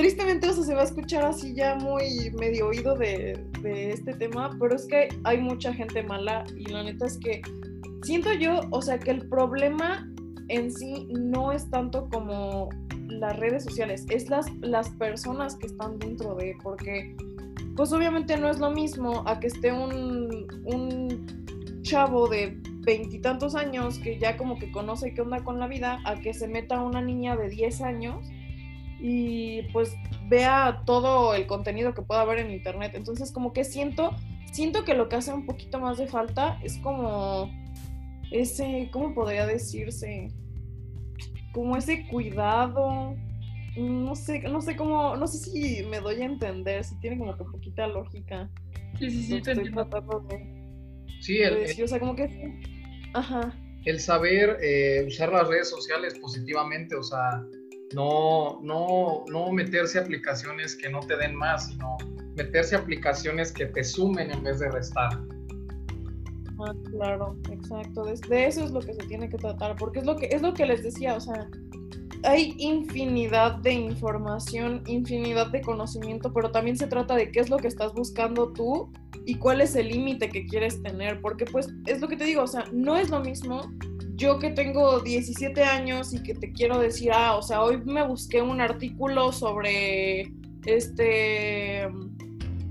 tristemente, 0.00 0.50
se 0.52 0.74
va 0.74 0.80
a 0.80 0.84
escuchar 0.84 1.24
así 1.24 1.54
ya 1.54 1.74
muy 1.74 2.30
medio 2.38 2.68
oído 2.68 2.96
de, 2.96 3.38
este 3.62 4.14
tema, 4.14 4.56
pero 4.58 4.74
es 4.74 4.86
que 4.86 5.08
hay 5.24 5.38
mucha 5.38 5.74
gente 5.74 6.02
mala 6.02 6.44
y 6.56 6.64
la 6.70 6.84
neta 6.84 7.04
es 7.04 7.18
que 7.18 7.42
siento 8.02 8.32
yo, 8.32 8.60
o 8.70 8.80
sea, 8.80 8.98
que 8.98 9.10
el 9.10 9.28
problema 9.28 10.08
en 10.48 10.72
sí 10.72 11.06
no 11.10 11.52
es 11.52 11.68
tanto 11.68 12.08
como 12.08 12.70
las 13.08 13.38
redes 13.38 13.64
sociales, 13.64 14.06
es 14.08 14.30
las, 14.30 14.46
las 14.60 14.88
personas 14.90 15.56
que 15.56 15.66
están 15.66 15.98
dentro 15.98 16.34
de, 16.34 16.56
porque 16.62 17.14
pues 17.76 17.92
obviamente 17.92 18.38
no 18.38 18.48
es 18.48 18.58
lo 18.58 18.70
mismo 18.70 19.22
a 19.26 19.38
que 19.38 19.48
esté 19.48 19.70
un, 19.70 20.46
un 20.64 21.82
chavo 21.82 22.26
de 22.28 22.58
veintitantos 22.80 23.54
años 23.54 23.98
que 23.98 24.18
ya 24.18 24.36
como 24.36 24.58
que 24.58 24.70
conoce 24.70 25.14
qué 25.14 25.22
onda 25.22 25.42
con 25.44 25.58
la 25.60 25.66
vida, 25.66 26.00
a 26.04 26.16
que 26.16 26.34
se 26.34 26.48
meta 26.48 26.82
una 26.82 27.00
niña 27.00 27.36
de 27.36 27.48
10 27.48 27.80
años 27.82 28.26
y 28.98 29.62
pues 29.72 29.96
vea 30.28 30.82
todo 30.84 31.34
el 31.34 31.46
contenido 31.46 31.94
que 31.94 32.02
pueda 32.02 32.22
haber 32.22 32.38
en 32.38 32.50
internet. 32.50 32.92
Entonces 32.94 33.32
como 33.32 33.52
que 33.52 33.64
siento, 33.64 34.14
siento 34.52 34.84
que 34.84 34.94
lo 34.94 35.08
que 35.08 35.16
hace 35.16 35.32
un 35.32 35.46
poquito 35.46 35.80
más 35.80 35.98
de 35.98 36.06
falta 36.06 36.58
es 36.62 36.78
como 36.78 37.50
ese, 38.30 38.88
¿cómo 38.92 39.14
podría 39.14 39.46
decirse? 39.46 40.28
Como 41.52 41.76
ese 41.76 42.06
cuidado, 42.08 43.16
no 43.76 44.14
sé, 44.14 44.40
no 44.40 44.60
sé 44.60 44.76
cómo, 44.76 45.16
no 45.16 45.26
sé 45.26 45.38
si 45.38 45.84
me 45.84 46.00
doy 46.00 46.22
a 46.22 46.26
entender, 46.26 46.84
si 46.84 46.98
tiene 47.00 47.18
como 47.18 47.36
que 47.36 47.44
poquita 47.44 47.86
lógica. 47.86 48.48
Sí, 48.98 49.10
sí, 49.10 49.22
sí, 49.22 49.42
Sí, 51.20 51.38
el, 51.38 51.64
o 51.82 51.88
sea, 51.88 52.00
como 52.00 52.16
que, 52.16 52.60
ajá. 53.14 53.54
el 53.84 54.00
saber 54.00 54.56
eh, 54.62 55.04
usar 55.06 55.32
las 55.32 55.48
redes 55.48 55.68
sociales 55.68 56.18
positivamente, 56.18 56.96
o 56.96 57.02
sea, 57.02 57.44
no, 57.94 58.60
no, 58.62 59.24
no 59.28 59.52
meterse 59.52 59.98
a 59.98 60.02
aplicaciones 60.02 60.76
que 60.76 60.88
no 60.88 61.00
te 61.00 61.16
den 61.16 61.34
más, 61.34 61.68
sino 61.68 61.96
meterse 62.36 62.76
a 62.76 62.78
aplicaciones 62.78 63.52
que 63.52 63.66
te 63.66 63.84
sumen 63.84 64.30
en 64.30 64.42
vez 64.42 64.60
de 64.60 64.70
restar. 64.70 65.10
Ah, 66.58 66.74
claro, 66.90 67.36
exacto. 67.50 68.04
De, 68.04 68.46
eso 68.46 68.64
es 68.64 68.70
lo 68.70 68.80
que 68.80 68.94
se 68.94 69.06
tiene 69.06 69.28
que 69.28 69.38
tratar, 69.38 69.76
porque 69.76 70.00
es 70.00 70.04
lo 70.04 70.16
que 70.16 70.26
es 70.26 70.42
lo 70.42 70.54
que 70.54 70.66
les 70.66 70.82
decía, 70.82 71.14
o 71.14 71.20
sea, 71.20 71.48
hay 72.24 72.54
infinidad 72.58 73.56
de 73.56 73.72
información, 73.72 74.82
infinidad 74.86 75.48
de 75.48 75.60
conocimiento, 75.60 76.32
pero 76.32 76.50
también 76.50 76.76
se 76.76 76.86
trata 76.86 77.14
de 77.14 77.30
qué 77.30 77.40
es 77.40 77.50
lo 77.50 77.56
que 77.56 77.68
estás 77.68 77.92
buscando 77.94 78.52
tú 78.52 78.90
y 79.26 79.36
cuál 79.36 79.60
es 79.60 79.76
el 79.76 79.88
límite 79.88 80.28
que 80.28 80.46
quieres 80.46 80.82
tener, 80.82 81.20
porque 81.20 81.44
pues 81.44 81.68
es 81.86 82.00
lo 82.00 82.08
que 82.08 82.16
te 82.16 82.24
digo, 82.24 82.42
o 82.42 82.46
sea, 82.46 82.64
no 82.72 82.96
es 82.96 83.10
lo 83.10 83.20
mismo 83.20 83.62
yo 84.20 84.38
que 84.38 84.50
tengo 84.50 85.00
17 85.00 85.62
años 85.64 86.12
y 86.12 86.22
que 86.22 86.34
te 86.34 86.52
quiero 86.52 86.78
decir, 86.78 87.10
ah, 87.14 87.36
o 87.36 87.42
sea, 87.42 87.62
hoy 87.62 87.82
me 87.84 88.06
busqué 88.06 88.42
un 88.42 88.60
artículo 88.60 89.32
sobre 89.32 90.30
este 90.66 91.88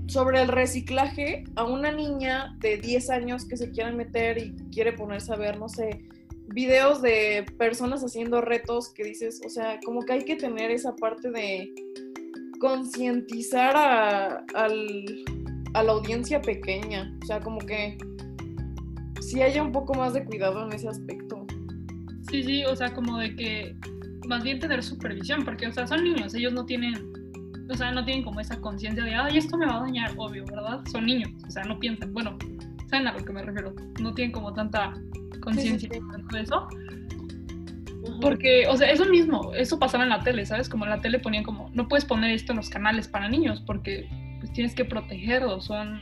sobre 0.06 0.42
el 0.42 0.48
reciclaje 0.48 1.44
a 1.56 1.64
una 1.64 1.92
niña 1.92 2.56
de 2.58 2.78
10 2.78 3.10
años 3.10 3.46
que 3.46 3.56
se 3.56 3.70
quiera 3.70 3.92
meter 3.92 4.38
y 4.38 4.52
quiere 4.72 4.92
ponerse 4.92 5.32
a 5.32 5.36
ver, 5.36 5.58
no 5.58 5.68
sé, 5.68 6.04
videos 6.54 7.00
de 7.02 7.46
personas 7.58 8.02
haciendo 8.04 8.40
retos 8.40 8.92
que 8.92 9.04
dices, 9.04 9.40
o 9.44 9.48
sea, 9.48 9.78
como 9.84 10.02
que 10.02 10.12
hay 10.12 10.24
que 10.24 10.36
tener 10.36 10.70
esa 10.70 10.94
parte 10.96 11.30
de 11.30 11.72
concientizar 12.60 13.76
a, 13.76 14.44
a 14.54 15.82
la 15.82 15.92
audiencia 15.92 16.42
pequeña, 16.42 17.16
o 17.22 17.26
sea, 17.26 17.40
como 17.40 17.58
que 17.58 17.96
si 19.20 19.42
haya 19.42 19.62
un 19.62 19.72
poco 19.72 19.94
más 19.94 20.12
de 20.12 20.24
cuidado 20.24 20.64
en 20.66 20.72
ese 20.72 20.88
aspecto. 20.88 21.46
Sí, 22.30 22.42
sí, 22.42 22.64
o 22.64 22.74
sea, 22.74 22.92
como 22.92 23.18
de 23.18 23.34
que 23.34 23.76
más 24.26 24.42
bien 24.42 24.58
tener 24.58 24.82
supervisión, 24.82 25.44
porque, 25.44 25.66
o 25.66 25.72
sea, 25.72 25.86
son 25.86 26.04
niños, 26.04 26.34
ellos 26.34 26.52
no 26.52 26.66
tienen, 26.66 26.94
o 27.70 27.74
sea, 27.74 27.92
no 27.92 28.04
tienen 28.04 28.24
como 28.24 28.40
esa 28.40 28.60
conciencia 28.60 29.04
de, 29.04 29.14
ay, 29.14 29.38
esto 29.38 29.56
me 29.56 29.66
va 29.66 29.78
a 29.78 29.80
dañar, 29.80 30.12
obvio, 30.16 30.44
¿verdad? 30.46 30.80
Son 30.90 31.06
niños, 31.06 31.30
o 31.46 31.50
sea, 31.50 31.64
no 31.64 31.78
piensan, 31.78 32.12
bueno, 32.12 32.36
saben 32.88 33.06
a 33.06 33.12
lo 33.12 33.24
que 33.24 33.32
me 33.32 33.42
refiero, 33.42 33.74
no 34.00 34.14
tienen 34.14 34.32
como 34.32 34.52
tanta 34.52 34.94
conciencia 35.40 35.88
de 35.88 36.40
eso. 36.40 36.68
Porque, 38.20 38.66
o 38.68 38.76
sea, 38.76 38.90
eso 38.90 39.06
mismo, 39.06 39.52
eso 39.54 39.78
pasaba 39.78 40.04
en 40.04 40.10
la 40.10 40.20
tele, 40.20 40.44
¿sabes? 40.46 40.68
Como 40.68 40.84
en 40.84 40.90
la 40.90 41.00
tele 41.00 41.18
ponían 41.18 41.44
como, 41.44 41.70
no 41.72 41.88
puedes 41.88 42.04
poner 42.04 42.30
esto 42.30 42.52
en 42.52 42.56
los 42.56 42.70
canales 42.70 43.08
para 43.08 43.28
niños 43.28 43.62
porque 43.66 44.08
pues 44.38 44.52
tienes 44.52 44.74
que 44.74 44.84
protegerlos, 44.84 45.66
son, 45.66 46.00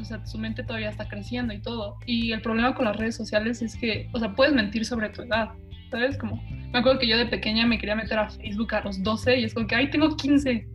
o 0.00 0.04
sea, 0.04 0.24
su 0.26 0.38
mente 0.38 0.62
todavía 0.62 0.90
está 0.90 1.06
creciendo 1.06 1.52
y 1.54 1.60
todo. 1.60 1.98
Y 2.06 2.32
el 2.32 2.40
problema 2.40 2.74
con 2.74 2.86
las 2.86 2.96
redes 2.96 3.16
sociales 3.16 3.62
es 3.62 3.76
que, 3.76 4.08
o 4.12 4.18
sea, 4.18 4.34
puedes 4.34 4.54
mentir 4.54 4.84
sobre 4.84 5.10
tu 5.10 5.22
edad, 5.22 5.50
¿sabes? 5.90 6.16
Como, 6.18 6.42
me 6.72 6.78
acuerdo 6.78 6.98
que 6.98 7.06
yo 7.06 7.16
de 7.16 7.26
pequeña 7.26 7.66
me 7.66 7.78
quería 7.78 7.94
meter 7.94 8.18
a 8.18 8.28
Facebook 8.28 8.74
a 8.74 8.80
los 8.80 9.02
12 9.02 9.40
y 9.40 9.44
es 9.44 9.54
como 9.54 9.66
que, 9.66 9.74
ay, 9.74 9.90
tengo 9.90 10.16
15, 10.16 10.66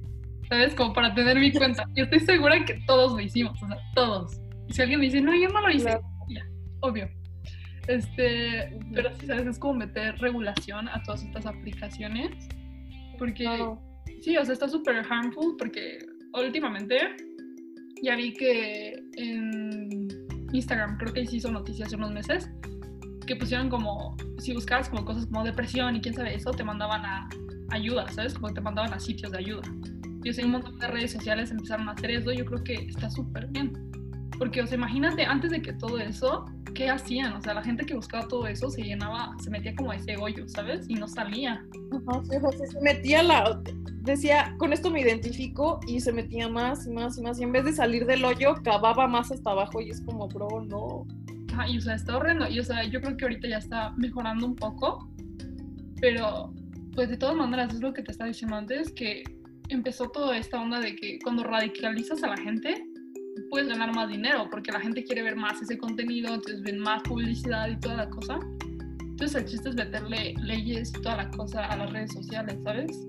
¿sabes? 0.49 0.75
Como 0.75 0.93
para 0.93 1.13
tener 1.13 1.37
mi 1.37 1.51
cuenta. 1.51 1.83
Y 1.95 2.01
estoy 2.01 2.19
segura 2.21 2.63
que 2.63 2.75
todos 2.85 3.13
lo 3.13 3.19
hicimos, 3.19 3.61
o 3.61 3.67
sea, 3.67 3.77
todos. 3.95 4.39
Y 4.67 4.73
si 4.73 4.81
alguien 4.81 4.99
me 4.99 5.07
dice, 5.07 5.21
no, 5.21 5.35
yo 5.35 5.49
no 5.49 5.61
lo 5.61 5.71
hice, 5.71 5.99
ya, 6.29 6.45
obvio. 6.81 7.09
Este, 7.89 8.79
pero 8.93 9.09
sí, 9.19 9.25
¿sabes? 9.25 9.47
Es 9.47 9.57
como 9.57 9.73
meter 9.73 10.15
regulación 10.19 10.87
a 10.87 11.01
todas 11.01 11.23
estas 11.23 11.47
aplicaciones. 11.47 12.47
Porque, 13.17 13.47
sí, 14.21 14.37
o 14.37 14.45
sea, 14.45 14.53
está 14.53 14.69
súper 14.69 14.97
harmful 15.09 15.55
porque 15.57 15.97
últimamente 16.33 17.17
ya 18.03 18.15
vi 18.15 18.33
que 18.33 18.93
en 19.17 20.07
Instagram, 20.53 20.99
creo 20.99 21.13
que 21.13 21.25
se 21.25 21.37
hizo 21.37 21.51
noticias 21.51 21.87
hace 21.87 21.95
unos 21.95 22.11
meses, 22.11 22.47
que 23.25 23.35
pusieron 23.35 23.69
como, 23.69 24.15
si 24.37 24.53
buscabas 24.53 24.87
como 24.87 25.03
cosas 25.03 25.25
como 25.25 25.43
depresión 25.43 25.95
y 25.95 26.01
quién 26.01 26.13
sabe 26.13 26.35
eso, 26.35 26.51
te 26.51 26.63
mandaban 26.63 27.03
a 27.03 27.27
ayuda, 27.71 28.07
¿sabes? 28.09 28.35
Como 28.35 28.53
te 28.53 28.61
mandaban 28.61 28.93
a 28.93 28.99
sitios 28.99 29.31
de 29.31 29.39
ayuda. 29.39 29.63
Yo 30.23 30.31
sé, 30.31 30.45
un 30.45 30.51
montón 30.51 30.77
de 30.77 30.87
redes 30.87 31.11
sociales 31.11 31.49
empezaron 31.49 31.89
a 31.89 31.93
hacer 31.93 32.11
eso, 32.11 32.31
yo 32.31 32.45
creo 32.45 32.63
que 32.63 32.73
está 32.75 33.09
súper 33.09 33.47
bien. 33.47 33.88
Porque, 34.39 34.61
o 34.61 34.67
sea, 34.67 34.77
imagínate, 34.77 35.25
antes 35.25 35.51
de 35.51 35.61
que 35.61 35.73
todo 35.73 35.99
eso, 35.99 36.45
¿qué 36.73 36.89
hacían? 36.89 37.33
O 37.33 37.41
sea, 37.41 37.53
la 37.53 37.61
gente 37.61 37.85
que 37.85 37.93
buscaba 37.93 38.25
todo 38.25 38.47
eso 38.47 38.69
se 38.69 38.81
llenaba, 38.81 39.35
se 39.43 39.49
metía 39.49 39.75
como 39.75 39.91
a 39.91 39.97
ese 39.97 40.15
hoyo, 40.15 40.47
¿sabes? 40.47 40.89
Y 40.89 40.93
no 40.93 41.09
salía. 41.09 41.61
Ajá, 41.91 42.23
se 42.23 42.81
metía 42.81 43.21
la... 43.21 43.61
Decía, 44.03 44.55
con 44.57 44.71
esto 44.71 44.89
me 44.89 45.01
identifico 45.01 45.81
y 45.85 45.99
se 45.99 46.13
metía 46.13 46.47
más 46.47 46.87
y 46.87 46.89
más 46.89 47.17
y 47.17 47.21
más. 47.21 47.37
Y 47.37 47.43
en 47.43 47.51
vez 47.51 47.65
de 47.65 47.73
salir 47.73 48.05
del 48.05 48.23
hoyo, 48.23 48.55
cavaba 48.63 49.09
más 49.09 49.29
hasta 49.29 49.51
abajo 49.51 49.81
y 49.81 49.89
es 49.89 49.99
como, 50.01 50.29
bro, 50.29 50.63
no. 50.63 51.05
Ajá, 51.51 51.67
y 51.67 51.77
o 51.77 51.81
sea, 51.81 51.95
está 51.95 52.15
horrendo. 52.15 52.47
Y 52.47 52.59
o 52.59 52.63
sea, 52.63 52.85
yo 52.85 53.01
creo 53.01 53.17
que 53.17 53.25
ahorita 53.25 53.49
ya 53.49 53.57
está 53.57 53.91
mejorando 53.97 54.45
un 54.45 54.55
poco. 54.55 55.11
Pero, 55.99 56.53
pues 56.95 57.09
de 57.09 57.17
todas 57.17 57.35
maneras, 57.35 57.73
es 57.73 57.81
lo 57.81 57.93
que 57.93 58.03
te 58.03 58.13
estaba 58.13 58.29
diciendo 58.29 58.55
antes, 58.55 58.93
que 58.93 59.21
empezó 59.67 60.09
toda 60.09 60.37
esta 60.37 60.61
onda 60.61 60.79
de 60.79 60.95
que 60.95 61.19
cuando 61.21 61.43
radicalizas 61.43 62.23
a 62.23 62.27
la 62.27 62.37
gente, 62.37 62.81
puedes 63.49 63.67
ganar 63.67 63.93
más 63.93 64.09
dinero 64.09 64.47
porque 64.49 64.71
la 64.71 64.79
gente 64.79 65.03
quiere 65.03 65.23
ver 65.23 65.35
más 65.35 65.61
ese 65.61 65.77
contenido, 65.77 66.33
entonces 66.33 66.61
ven 66.61 66.79
más 66.79 67.01
publicidad 67.03 67.67
y 67.69 67.79
toda 67.79 67.97
la 67.97 68.09
cosa. 68.09 68.39
Entonces 69.01 69.41
el 69.41 69.45
chiste 69.45 69.69
es 69.69 69.75
meterle 69.75 70.33
leyes 70.43 70.89
y 70.89 71.01
toda 71.01 71.17
la 71.17 71.31
cosa 71.31 71.65
a 71.65 71.77
las 71.77 71.91
redes 71.91 72.13
sociales, 72.13 72.55
¿sabes? 72.63 73.05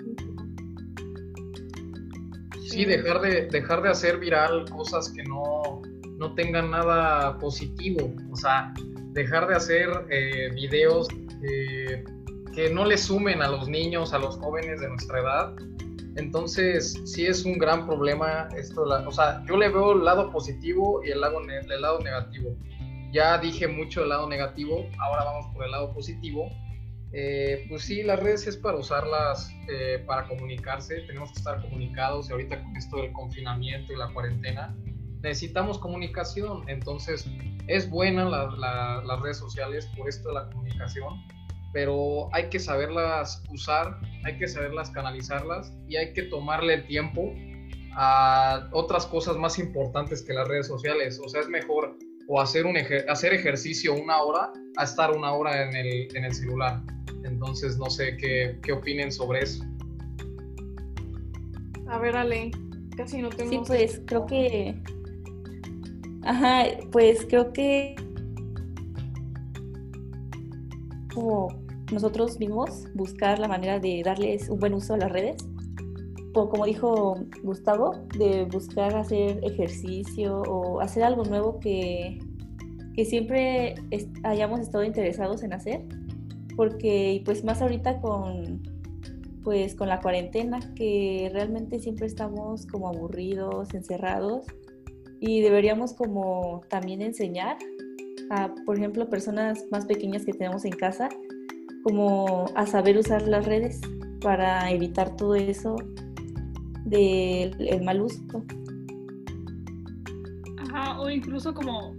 Sí, 2.69 2.85
dejar 2.85 3.21
de, 3.21 3.47
dejar 3.47 3.83
de 3.83 3.91
hacer 3.91 4.19
viral 4.19 4.65
cosas 4.71 5.11
que 5.11 5.23
no, 5.25 5.83
no 6.19 6.35
tengan 6.35 6.71
nada 6.71 7.39
positivo. 7.39 8.15
O 8.31 8.37
sea, 8.37 8.73
dejar 9.13 9.49
de 9.49 9.57
hacer 9.57 9.89
eh, 10.11 10.51
videos 10.55 11.09
que 12.55 12.71
no 12.71 12.85
le 12.85 12.99
sumen 12.99 13.43
a 13.43 13.49
los 13.49 13.69
niños, 13.69 14.13
a 14.13 14.19
los 14.19 14.37
jóvenes 14.37 14.81
de 14.81 14.89
nuestra 14.89 15.21
edad, 15.21 15.57
entonces, 16.17 17.01
sí 17.05 17.27
es 17.27 17.45
un 17.45 17.59
gran 17.59 17.87
problema 17.87 18.49
esto. 18.57 18.83
o 18.83 19.13
sea, 19.13 19.45
yo 19.47 19.57
le 19.57 19.69
veo 19.69 19.93
el 19.93 20.05
lado 20.05 20.31
positivo 20.31 21.03
y 21.05 21.11
el 21.11 21.21
lado, 21.21 21.41
el 21.41 21.81
lado 21.81 22.01
negativo. 22.01 22.57
Ya 23.13 23.39
dije 23.39 23.67
mucho 23.67 24.03
el 24.03 24.11
lado 24.11 24.29
negativo, 24.29 24.87
ahora 24.99 25.25
vamos 25.25 25.47
por 25.53 25.65
el 25.65 25.71
lado 25.71 25.93
positivo. 25.93 26.51
Eh, 27.13 27.67
pues 27.69 27.83
sí, 27.83 28.05
las 28.05 28.21
redes 28.21 28.47
es 28.47 28.57
para 28.57 28.79
usarlas 28.79 29.53
eh, 29.69 30.03
para 30.07 30.29
comunicarse, 30.29 31.01
tenemos 31.09 31.33
que 31.33 31.39
estar 31.39 31.61
comunicados 31.61 32.29
y 32.29 32.33
ahorita 32.33 32.63
con 32.63 32.77
esto 32.77 32.99
del 32.99 33.13
confinamiento 33.13 33.93
y 33.93 33.97
la 33.97 34.13
cuarentena 34.13 34.77
necesitamos 35.23 35.79
comunicación, 35.79 36.69
entonces 36.69 37.29
es 37.67 37.89
buena 37.91 38.25
las 38.25 39.21
redes 39.21 39.39
sociales 39.39 39.89
por 39.97 40.09
esto 40.09 40.29
de 40.29 40.35
la 40.35 40.51
comunicación, 40.51 41.15
pero 41.73 42.29
hay 42.35 42.49
que 42.49 42.59
saberlas 42.59 43.43
usar, 43.51 43.99
hay 44.25 44.37
que 44.39 44.49
saberlas 44.49 44.91
canalizarlas 44.91 45.73
y 45.89 45.97
hay 45.97 46.13
que 46.13 46.25
tomarle 46.25 46.75
el 46.75 46.87
tiempo 46.87 47.33
a 47.93 48.69
otras 48.73 49.07
cosas 49.07 49.37
más 49.37 49.59
importantes 49.59 50.23
que 50.23 50.33
las 50.33 50.49
redes 50.49 50.67
sociales. 50.67 51.21
O 51.25 51.29
sea, 51.29 51.41
es 51.41 51.49
mejor 51.49 51.97
o 52.29 52.41
hacer, 52.41 52.67
un 52.67 52.77
hacer 52.77 53.35
ejercicio 53.35 53.95
una 53.95 54.23
hora 54.23 54.53
a 54.77 54.85
estar 54.85 55.11
una 55.11 55.33
hora 55.33 55.69
en 55.69 55.75
el, 55.75 56.17
en 56.17 56.25
el 56.25 56.33
celular. 56.33 56.81
Entonces, 57.25 57.77
no 57.77 57.91
sé 57.91 58.17
qué, 58.17 58.59
qué 58.63 58.73
opinen 58.73 59.11
sobre 59.11 59.41
eso. 59.41 59.65
A 61.89 61.99
ver, 61.99 62.17
Ale, 62.17 62.53
casi 62.97 63.21
no 63.21 63.31
tengo... 63.31 63.51
Sí, 63.51 63.61
pues 63.67 64.01
creo 64.07 64.27
que... 64.27 64.81
Ajá, 66.23 66.67
pues 66.93 67.27
creo 67.29 67.53
que 67.53 67.97
como 71.13 71.60
nosotros 71.93 72.39
mismos 72.39 72.85
buscar 72.95 73.39
la 73.39 73.49
manera 73.49 73.79
de 73.79 74.03
darles 74.05 74.49
un 74.49 74.59
buen 74.59 74.75
uso 74.75 74.95
a 74.95 74.99
las 74.99 75.11
redes. 75.11 75.37
O 76.35 76.49
como 76.49 76.65
dijo 76.65 77.17
Gustavo, 77.43 78.07
de 78.17 78.45
buscar 78.45 78.95
hacer 78.95 79.41
ejercicio 79.43 80.43
o 80.43 80.81
hacer 80.81 81.03
algo 81.03 81.25
nuevo 81.25 81.59
que, 81.59 82.19
que 82.95 83.05
siempre 83.05 83.75
hayamos 84.23 84.61
estado 84.61 84.85
interesados 84.85 85.43
en 85.43 85.53
hacer. 85.53 85.83
Porque 86.57 87.23
pues 87.25 87.43
más 87.43 87.63
ahorita 87.63 88.01
con, 88.01 88.63
pues, 89.43 89.75
con 89.75 89.89
la 89.89 90.01
cuarentena, 90.01 90.61
que 90.75 91.31
realmente 91.33 91.81
siempre 91.81 92.07
estamos 92.07 92.67
como 92.67 92.89
aburridos, 92.89 93.73
encerrados, 93.75 94.45
y 95.21 95.43
deberíamos 95.43 95.93
como 95.93 96.63
también 96.69 97.03
enseñar 97.03 97.59
a, 98.31 98.55
por 98.65 98.79
ejemplo, 98.79 99.09
personas 99.09 99.67
más 99.71 99.87
pequeñas 99.87 100.25
que 100.25 100.33
tenemos 100.33 100.65
en 100.65 100.73
casa, 100.73 101.09
como 101.83 102.47
a 102.57 102.67
saber 102.67 102.99
usar 102.99 103.23
las 103.23 103.47
redes 103.47 103.81
para 104.21 104.71
evitar 104.71 105.17
todo 105.17 105.35
eso 105.35 105.77
del 106.85 107.83
mal 107.83 108.03
uso. 108.03 108.45
Ajá, 110.59 111.01
o 111.01 111.09
incluso 111.11 111.55
como 111.55 111.97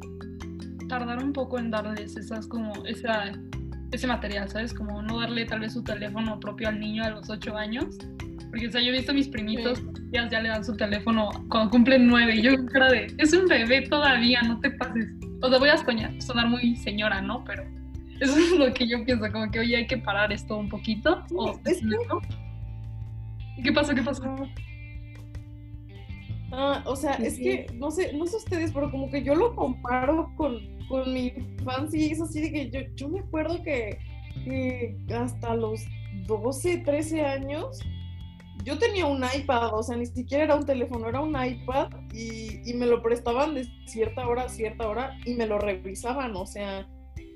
tardar 0.87 1.23
un 1.23 1.33
poco 1.33 1.57
en 1.57 1.71
darles 1.71 2.17
esas 2.17 2.47
como 2.47 2.85
esa, 2.85 3.31
ese 3.91 4.07
material, 4.07 4.49
¿sabes? 4.49 4.73
Como 4.73 5.01
no 5.01 5.19
darle 5.19 5.45
tal 5.45 5.61
vez 5.61 5.73
su 5.73 5.83
teléfono 5.83 6.39
propio 6.39 6.67
al 6.67 6.79
niño 6.79 7.03
a 7.03 7.09
los 7.09 7.29
8 7.29 7.57
años. 7.57 7.97
Porque, 8.49 8.67
o 8.67 8.71
sea, 8.71 8.81
yo 8.81 8.89
he 8.89 8.91
visto 8.91 9.11
a 9.11 9.15
mis 9.15 9.29
primitos, 9.29 9.81
ya, 10.11 10.27
ya 10.29 10.41
le 10.41 10.49
dan 10.49 10.65
su 10.65 10.75
teléfono 10.75 11.29
cuando 11.49 11.71
cumplen 11.71 12.07
9 12.07 12.35
y 12.35 12.41
yo 12.41 12.65
cara 12.65 12.91
de, 12.91 13.07
es 13.17 13.31
un 13.33 13.47
bebé 13.47 13.83
todavía, 13.83 14.41
no 14.41 14.59
te 14.59 14.71
pases. 14.71 15.07
O 15.41 15.49
sea, 15.49 15.57
voy 15.57 15.69
a 15.69 15.77
sonar 16.19 16.49
muy 16.49 16.75
señora, 16.75 17.21
¿no? 17.21 17.45
Pero 17.45 17.63
Eso 18.21 18.37
es 18.37 18.51
lo 18.51 18.71
que 18.71 18.87
yo 18.87 19.03
pienso, 19.03 19.31
como 19.31 19.49
que 19.49 19.59
oye, 19.59 19.77
hay 19.77 19.87
que 19.87 19.97
parar 19.97 20.31
esto 20.31 20.55
un 20.55 20.69
poquito. 20.69 21.25
o, 21.35 21.59
¿Qué 23.63 23.71
pasó? 23.71 23.95
¿Qué 23.95 24.03
pasó? 24.03 24.23
Ah, 26.51 26.83
o 26.85 26.95
sea, 26.95 27.13
es 27.13 27.39
que 27.39 27.65
no 27.73 27.89
sé, 27.89 28.13
no 28.13 28.27
sé 28.27 28.37
ustedes, 28.37 28.71
pero 28.73 28.91
como 28.91 29.09
que 29.09 29.23
yo 29.23 29.33
lo 29.33 29.55
comparo 29.55 30.31
con, 30.35 30.59
con 30.87 31.11
mi 31.11 31.33
infancia 31.35 31.99
y 31.99 32.11
es 32.11 32.21
así 32.21 32.41
de 32.41 32.51
que 32.51 32.69
yo, 32.69 32.81
yo 32.95 33.09
me 33.09 33.21
acuerdo 33.21 33.63
que, 33.63 33.97
que 34.45 34.95
hasta 35.15 35.55
los 35.55 35.81
12, 36.27 36.77
13 36.79 37.25
años 37.25 37.79
yo 38.63 38.77
tenía 38.77 39.07
un 39.07 39.23
iPad, 39.23 39.73
o 39.73 39.81
sea, 39.81 39.97
ni 39.97 40.05
siquiera 40.05 40.43
era 40.43 40.55
un 40.55 40.65
teléfono, 40.65 41.09
era 41.09 41.21
un 41.21 41.29
iPad 41.29 41.89
y, 42.13 42.69
y, 42.69 42.73
me 42.75 42.85
lo 42.85 43.01
prestaban 43.01 43.55
de 43.55 43.65
cierta 43.87 44.27
hora 44.27 44.43
a 44.43 44.49
cierta 44.49 44.87
hora 44.87 45.17
y 45.25 45.33
me 45.33 45.47
lo 45.47 45.57
revisaban, 45.57 46.35
o 46.35 46.45
sea, 46.45 46.87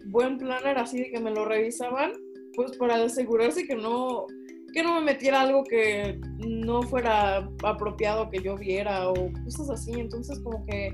buen 0.07 0.37
plan 0.37 0.65
era 0.65 0.81
así 0.81 0.99
de 0.99 1.11
que 1.11 1.19
me 1.19 1.31
lo 1.31 1.45
revisaban, 1.45 2.11
pues 2.55 2.77
para 2.77 2.95
asegurarse 3.03 3.65
que 3.65 3.75
no, 3.75 4.25
que 4.73 4.83
no 4.83 4.95
me 4.95 5.01
metiera 5.01 5.41
algo 5.41 5.63
que 5.63 6.19
no 6.39 6.83
fuera 6.83 7.49
apropiado 7.63 8.29
que 8.29 8.41
yo 8.41 8.55
viera 8.57 9.09
o 9.09 9.13
cosas 9.43 9.69
así, 9.69 9.93
entonces 9.93 10.39
como 10.39 10.65
que 10.65 10.93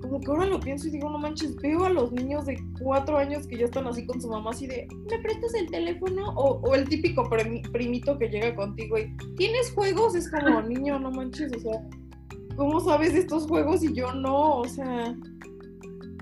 como 0.00 0.20
que 0.20 0.30
ahora 0.30 0.46
lo 0.46 0.60
pienso 0.60 0.88
y 0.88 0.92
digo, 0.92 1.10
no 1.10 1.18
manches, 1.18 1.54
veo 1.56 1.84
a 1.84 1.90
los 1.90 2.10
niños 2.12 2.46
de 2.46 2.58
cuatro 2.82 3.18
años 3.18 3.46
que 3.46 3.58
ya 3.58 3.66
están 3.66 3.86
así 3.86 4.06
con 4.06 4.20
su 4.20 4.28
mamá, 4.28 4.50
así 4.50 4.66
de, 4.66 4.88
¿me 5.10 5.18
prestas 5.18 5.54
el 5.54 5.70
teléfono? 5.70 6.30
O, 6.36 6.74
el 6.74 6.88
típico 6.88 7.28
primito 7.72 8.18
que 8.18 8.28
llega 8.28 8.54
contigo 8.54 8.98
y, 8.98 9.14
¿tienes 9.36 9.70
juegos? 9.72 10.14
Es 10.14 10.30
como, 10.30 10.62
niño, 10.62 10.98
no 10.98 11.10
manches, 11.10 11.52
o 11.54 11.60
sea, 11.60 11.86
¿cómo 12.56 12.80
sabes 12.80 13.12
de 13.12 13.20
estos 13.20 13.46
juegos 13.46 13.84
y 13.84 13.92
yo 13.92 14.12
no? 14.14 14.58
O 14.58 14.64
sea, 14.64 15.14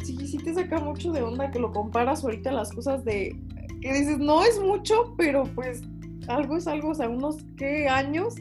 sí, 0.03 0.27
sí 0.27 0.39
te 0.39 0.55
saca 0.55 0.79
mucho 0.79 1.13
de 1.13 1.23
onda 1.23 1.51
que 1.51 1.59
lo 1.59 1.73
comparas 1.73 2.25
ahorita 2.25 2.53
las 2.53 2.73
cosas 2.73 3.05
de, 3.05 3.37
que 3.81 3.93
dices, 3.93 4.19
no 4.19 4.45
es 4.45 4.61
mucho, 4.61 5.15
pero 5.17 5.45
pues 5.55 5.83
algo 6.29 6.57
es 6.57 6.67
algo, 6.67 6.91
o 6.91 6.95
sea, 6.95 7.09
unos, 7.09 7.39
¿qué 7.57 7.89
años? 7.89 8.35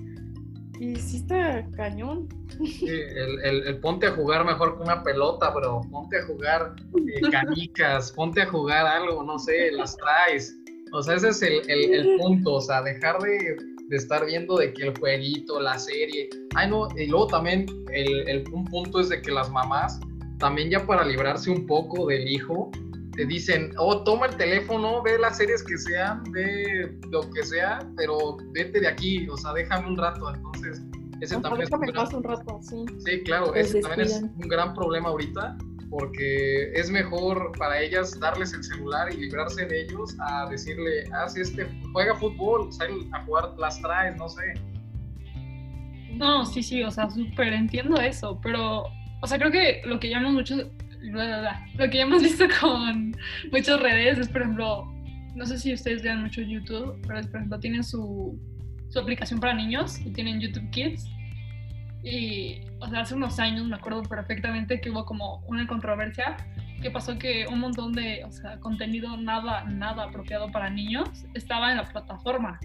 Y 0.80 0.96
sí 0.98 1.18
está 1.18 1.66
cañón. 1.76 2.28
el, 2.60 3.80
ponte 3.80 4.08
a 4.08 4.12
jugar 4.12 4.46
mejor 4.46 4.78
que 4.78 4.84
una 4.84 5.04
pelota, 5.04 5.50
bro. 5.50 5.82
Ponte 5.90 6.20
a 6.20 6.26
jugar 6.26 6.76
eh, 7.08 7.22
canicas, 7.32 8.12
ponte 8.12 8.42
a 8.42 8.46
jugar 8.48 8.86
algo, 8.86 9.24
no 9.24 9.40
sé, 9.40 9.72
las 9.72 9.98
traes. 9.98 10.56
O 10.94 11.02
sea, 11.02 11.16
ese 11.16 11.30
es 11.30 11.42
el, 11.42 12.18
punto, 12.18 12.56
o 12.56 12.62
sea, 12.62 12.82
dejar 12.82 13.20
de, 13.20 13.58
estar 13.92 14.26
viendo 14.26 14.58
de 14.58 14.72
que 14.74 14.84
el 14.84 14.98
jueguito, 14.98 15.60
la 15.60 15.78
serie. 15.80 16.30
Ay, 16.56 16.70
no, 16.70 16.88
y 16.96 17.08
luego 17.08 17.28
también 17.28 17.66
el, 17.92 18.46
un 18.54 18.64
punto 18.66 19.00
es 19.00 19.10
de 19.10 19.22
que 19.22 19.32
las 19.32 19.50
mamás, 19.50 20.00
también 20.40 20.70
ya 20.70 20.86
para 20.86 21.04
librarse 21.04 21.50
un 21.50 21.66
poco 21.66 22.08
del 22.08 22.28
hijo, 22.28 22.72
te 23.18 23.26
dicen, 23.26 23.72
oh, 23.78 24.04
toma 24.04 24.28
el 24.28 24.38
teléfono, 24.38 25.02
ve 25.02 25.18
las 25.18 25.38
series 25.38 25.64
que 25.64 25.78
sean, 25.78 26.24
ve 26.32 26.96
lo 27.12 27.28
que 27.32 27.44
sea, 27.44 27.80
pero 27.96 28.38
vete 28.54 28.80
de 28.80 28.88
aquí, 28.88 29.28
o 29.28 29.36
sea, 29.36 29.54
déjame 29.54 29.88
un 29.88 29.98
rato. 29.98 30.34
Entonces, 30.34 30.84
ese 31.22 31.40
también 31.42 31.64
es 31.64 31.72
un, 31.72 31.82
gran... 31.82 32.16
un 32.16 32.24
rato, 32.24 32.60
sí. 32.62 32.86
Sí, 33.04 33.24
claro, 33.24 33.48
pues 33.48 33.70
ese 33.70 33.82
también 33.82 34.02
es 34.02 34.22
un 34.22 34.48
gran 34.48 34.76
problema 34.76 35.10
ahorita, 35.10 35.58
porque 35.90 36.72
es 36.74 36.92
mejor 36.92 37.54
para 37.58 37.82
ellas 37.82 38.20
darles 38.20 38.54
el 38.54 38.64
celular 38.64 39.12
y 39.12 39.18
librarse 39.18 39.66
de 39.66 39.82
ellos 39.82 40.16
a 40.20 40.48
decirle, 40.50 41.06
haz 41.12 41.36
este, 41.36 41.68
juega 41.94 42.14
fútbol, 42.16 42.72
sal 42.72 42.92
a 43.14 43.24
jugar 43.26 43.56
las 43.58 43.82
traes, 43.82 44.16
no 44.18 44.30
sé. 44.30 44.54
No, 46.14 46.46
sí, 46.46 46.62
sí, 46.62 46.84
o 46.84 46.92
sea, 46.92 47.10
súper 47.10 47.54
entiendo 47.54 48.00
eso, 48.00 48.40
pero, 48.44 48.86
o 49.22 49.28
sea, 49.28 49.38
creo 49.38 49.52
que 49.52 49.82
lo 49.86 50.00
que 50.00 50.10
llamamos 50.10 50.34
mucho 50.34 50.72
lo 51.02 51.90
que 51.90 51.98
ya 51.98 52.04
hemos 52.04 52.22
visto 52.22 52.46
con 52.62 53.16
muchas 53.52 53.80
redes 53.80 54.18
es, 54.20 54.30
por 54.30 54.42
ejemplo, 54.42 54.86
no 55.36 55.46
sé 55.46 55.58
si 55.58 55.74
ustedes 55.74 56.04
vean 56.04 56.24
mucho 56.24 56.42
YouTube, 56.42 57.00
pero 57.08 57.22
por 57.22 57.36
ejemplo 57.38 57.60
tienen 57.60 57.84
su, 57.84 58.40
su 58.90 59.00
aplicación 59.00 59.40
para 59.40 59.54
niños 59.54 60.00
y 60.02 60.12
tienen 60.12 60.40
YouTube 60.40 60.70
Kids. 60.72 61.06
Y, 62.04 62.62
o 62.80 62.88
sea, 62.88 63.02
hace 63.02 63.16
unos 63.16 63.40
años 63.40 63.68
me 63.68 63.76
acuerdo 63.76 64.04
perfectamente 64.04 64.80
que 64.80 64.90
hubo 64.90 65.06
como 65.06 65.44
una 65.48 65.68
controversia 65.68 66.38
que 66.82 66.92
pasó 66.92 67.18
que 67.18 67.46
un 67.50 67.60
montón 67.60 67.92
de, 67.94 68.24
o 68.24 68.32
sea, 68.32 68.60
contenido 68.60 69.18
nada, 69.18 69.64
nada 69.66 70.04
apropiado 70.06 70.52
para 70.52 70.70
niños 70.70 71.10
estaba 71.34 71.72
en 71.72 71.78
la 71.78 71.86
plataforma. 71.86 72.60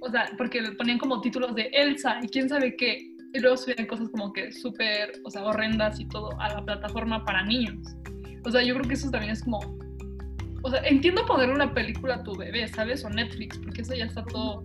O 0.00 0.10
sea, 0.10 0.30
porque 0.36 0.62
ponían 0.72 0.98
como 0.98 1.20
títulos 1.22 1.54
de 1.54 1.70
Elsa 1.72 2.18
y 2.22 2.28
quién 2.28 2.48
sabe 2.48 2.76
qué 2.76 3.13
y 3.34 3.40
luego 3.40 3.56
subían 3.56 3.86
cosas 3.86 4.08
como 4.08 4.32
que 4.32 4.52
súper, 4.52 5.20
o 5.24 5.30
sea, 5.30 5.44
horrendas 5.44 5.98
y 5.98 6.06
todo 6.06 6.30
a 6.40 6.54
la 6.54 6.64
plataforma 6.64 7.24
para 7.24 7.44
niños. 7.44 7.94
O 8.44 8.50
sea, 8.50 8.62
yo 8.62 8.74
creo 8.74 8.86
que 8.86 8.94
eso 8.94 9.10
también 9.10 9.32
es 9.32 9.42
como, 9.42 9.58
o 10.62 10.70
sea, 10.70 10.80
entiendo 10.84 11.26
poner 11.26 11.50
una 11.50 11.74
película 11.74 12.16
a 12.16 12.22
tu 12.22 12.36
bebé, 12.36 12.68
¿sabes? 12.68 13.04
O 13.04 13.10
Netflix, 13.10 13.58
porque 13.58 13.82
eso 13.82 13.94
ya 13.94 14.04
está 14.04 14.24
todo, 14.24 14.64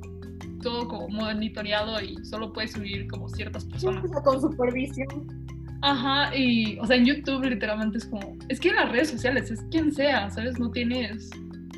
todo 0.61 0.87
como 0.87 1.09
monitoreado 1.09 1.99
y 1.99 2.23
solo 2.23 2.53
puedes 2.53 2.73
subir 2.73 3.07
como 3.07 3.27
ciertas 3.29 3.65
personas. 3.65 4.05
Con 4.23 4.39
supervisión. 4.39 5.47
Ajá, 5.81 6.35
y, 6.35 6.77
o 6.79 6.85
sea, 6.85 6.97
en 6.97 7.05
YouTube 7.05 7.45
literalmente 7.45 7.97
es 7.97 8.05
como, 8.05 8.37
es 8.49 8.59
que 8.59 8.69
en 8.69 8.75
las 8.75 8.91
redes 8.91 9.09
sociales 9.09 9.49
es 9.49 9.61
quien 9.71 9.91
sea, 9.91 10.29
¿sabes? 10.29 10.59
No 10.59 10.69
tienes 10.69 11.31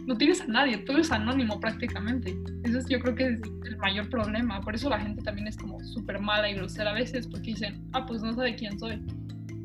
no 0.07 0.17
tienes 0.17 0.41
a 0.41 0.47
nadie, 0.47 0.77
todo 0.79 0.97
es 0.97 1.11
anónimo 1.11 1.59
prácticamente. 1.59 2.35
Eso 2.63 2.79
es, 2.79 2.85
yo 2.87 2.99
creo 2.99 3.15
que 3.15 3.29
es 3.29 3.41
el 3.65 3.77
mayor 3.77 4.09
problema. 4.09 4.61
Por 4.61 4.75
eso 4.75 4.89
la 4.89 4.99
gente 4.99 5.21
también 5.21 5.47
es 5.47 5.57
como 5.57 5.79
súper 5.83 6.19
mala 6.19 6.49
y 6.49 6.55
grosera 6.55 6.91
a 6.91 6.93
veces, 6.93 7.27
porque 7.27 7.51
dicen, 7.51 7.87
ah, 7.93 8.05
pues 8.05 8.21
no 8.21 8.33
sabe 8.33 8.55
quién 8.55 8.77
soy, 8.79 9.01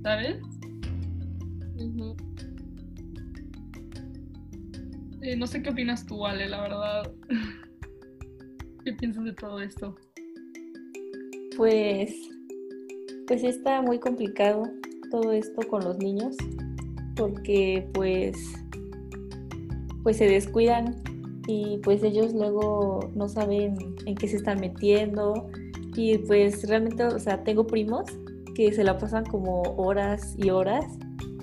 ¿sabes? 0.03 0.39
Eh, 5.23 5.37
no 5.37 5.47
sé 5.47 5.63
qué 5.63 5.71
opinas 5.71 6.07
tú, 6.07 6.27
Ale, 6.27 6.49
la 6.49 6.61
verdad. 6.61 7.13
¿Qué 8.85 8.93
piensas 8.93 9.25
de 9.25 9.33
todo 9.33 9.61
esto? 9.61 9.97
Pues, 11.57 12.15
pues 13.27 13.43
está 13.43 13.83
muy 13.83 13.99
complicado 13.99 14.71
todo 15.11 15.33
esto 15.33 15.63
con 15.69 15.83
los 15.83 15.99
niños, 15.99 16.37
porque 17.17 17.89
pues 17.95 18.37
pues 20.07 20.19
se 20.19 20.29
descuidan 20.29 21.03
y 21.49 21.79
pues 21.79 22.05
ellos 22.05 22.33
luego 22.33 23.11
no 23.17 23.29
saben 23.29 23.77
en 24.07 24.15
qué 24.15 24.29
se 24.29 24.37
están 24.37 24.61
metiendo 24.61 25.51
y 25.97 26.19
pues 26.19 26.69
realmente, 26.69 27.03
o 27.03 27.19
sea, 27.19 27.43
tengo 27.43 27.67
primos 27.67 28.05
que 28.55 28.73
se 28.73 28.85
la 28.85 28.99
pasan 28.99 29.25
como 29.25 29.63
horas 29.63 30.37
y 30.39 30.51
horas 30.51 30.85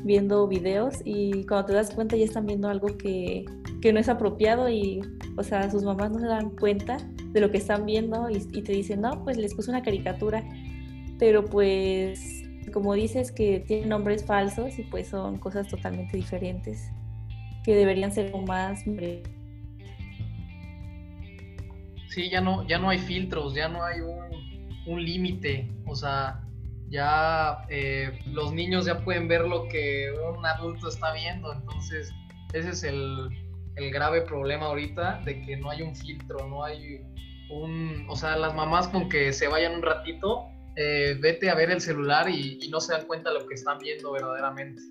viendo 0.06 0.47
videos 0.47 1.02
y 1.04 1.43
cuando 1.43 1.65
te 1.65 1.73
das 1.73 1.93
cuenta 1.93 2.15
ya 2.15 2.23
están 2.23 2.45
viendo 2.45 2.69
algo 2.69 2.88
que, 2.97 3.43
que 3.82 3.91
no 3.91 3.99
es 3.99 4.08
apropiado 4.08 4.69
y, 4.69 5.02
o 5.36 5.43
sea, 5.43 5.69
sus 5.69 5.84
mamás 5.84 6.12
no 6.12 6.19
se 6.19 6.28
dan 6.28 6.52
cuenta 6.52 6.95
de 7.34 7.41
lo 7.41 7.52
que 7.52 7.58
están 7.58 7.86
viendo 7.86 8.30
y, 8.30 8.47
y 8.54 8.62
te 8.62 8.71
dicen, 8.71 9.02
no, 9.02 9.26
pues 9.26 9.36
les 9.36 9.54
puse 9.56 9.71
una 9.71 9.84
caricatura, 9.84 10.41
pero 11.19 11.43
pues 11.43 12.45
como 12.71 12.93
dices 12.93 13.34
que 13.34 13.60
tienen 13.67 13.89
nombres 13.89 14.23
falsos 14.23 14.80
y 14.80 14.84
pues 14.84 15.10
son 15.10 15.38
cosas 15.38 15.67
totalmente 15.67 16.15
diferentes 16.15 16.93
que 17.63 17.76
deberían 17.76 18.12
ser 18.12 18.34
más... 18.45 18.84
Sí, 22.10 22.30
ya 22.30 22.41
no, 22.41 22.67
ya 22.67 22.78
no 22.78 22.89
hay 22.89 22.99
filtros, 22.99 23.56
ya 23.56 23.67
no 23.67 23.84
hay 23.84 23.99
un, 24.86 25.04
límite, 25.04 25.67
o 25.88 25.95
sea, 25.95 26.45
ya 26.89 27.65
eh, 27.69 28.19
los 28.28 28.54
niños 28.54 28.86
ya 28.86 29.04
pueden 29.04 29.28
ver 29.28 29.41
lo 29.47 29.67
que 29.67 30.12
un 30.38 30.45
adulto 30.45 30.89
está 30.89 31.13
viendo, 31.13 31.52
entonces 31.54 32.12
ese 32.54 32.69
es 32.69 32.84
el, 32.84 33.30
grave 33.91 34.21
problema 34.21 34.67
ahorita 34.67 35.21
de 35.26 35.41
que 35.41 35.58
no 35.58 35.71
hay 35.71 35.82
un 35.82 35.95
filtro, 35.95 36.47
no 36.47 36.63
hay 36.63 37.02
un, 37.49 38.06
o 38.08 38.15
sea, 38.15 38.38
las 38.38 38.54
mamás 38.54 38.88
con 38.89 39.10
que 39.10 39.34
se 39.34 39.47
vayan 39.47 39.73
un 39.73 39.82
ratito, 39.82 40.45
eh, 40.76 41.17
vete 41.19 41.49
a 41.49 41.56
ver 41.56 41.71
el 41.71 41.82
celular 41.82 42.30
y, 42.30 42.69
no 42.69 42.80
se 42.80 42.93
dan 42.93 43.08
cuenta 43.08 43.32
de 43.32 43.39
lo 43.39 43.47
que 43.47 43.56
están 43.56 43.80
viendo 43.80 44.12
verdaderamente. 44.12 44.82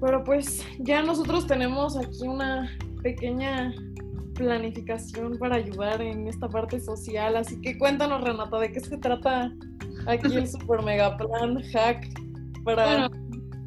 Pero 0.00 0.24
pues 0.24 0.64
ya 0.78 1.02
nosotros 1.02 1.46
tenemos 1.46 1.96
aquí 1.96 2.26
una 2.26 2.70
pequeña 3.02 3.72
planificación 4.34 5.38
para 5.38 5.56
ayudar 5.56 6.00
en 6.02 6.28
esta 6.28 6.48
parte 6.48 6.80
social. 6.80 7.36
Así 7.36 7.60
que 7.60 7.78
cuéntanos, 7.78 8.22
Renata, 8.22 8.58
de 8.58 8.72
qué 8.72 8.80
se 8.80 8.98
trata 8.98 9.52
aquí 10.06 10.34
el 10.34 10.46
super 10.48 10.82
mega 10.82 11.16
plan 11.16 11.62
hack 11.72 12.06
para 12.64 13.08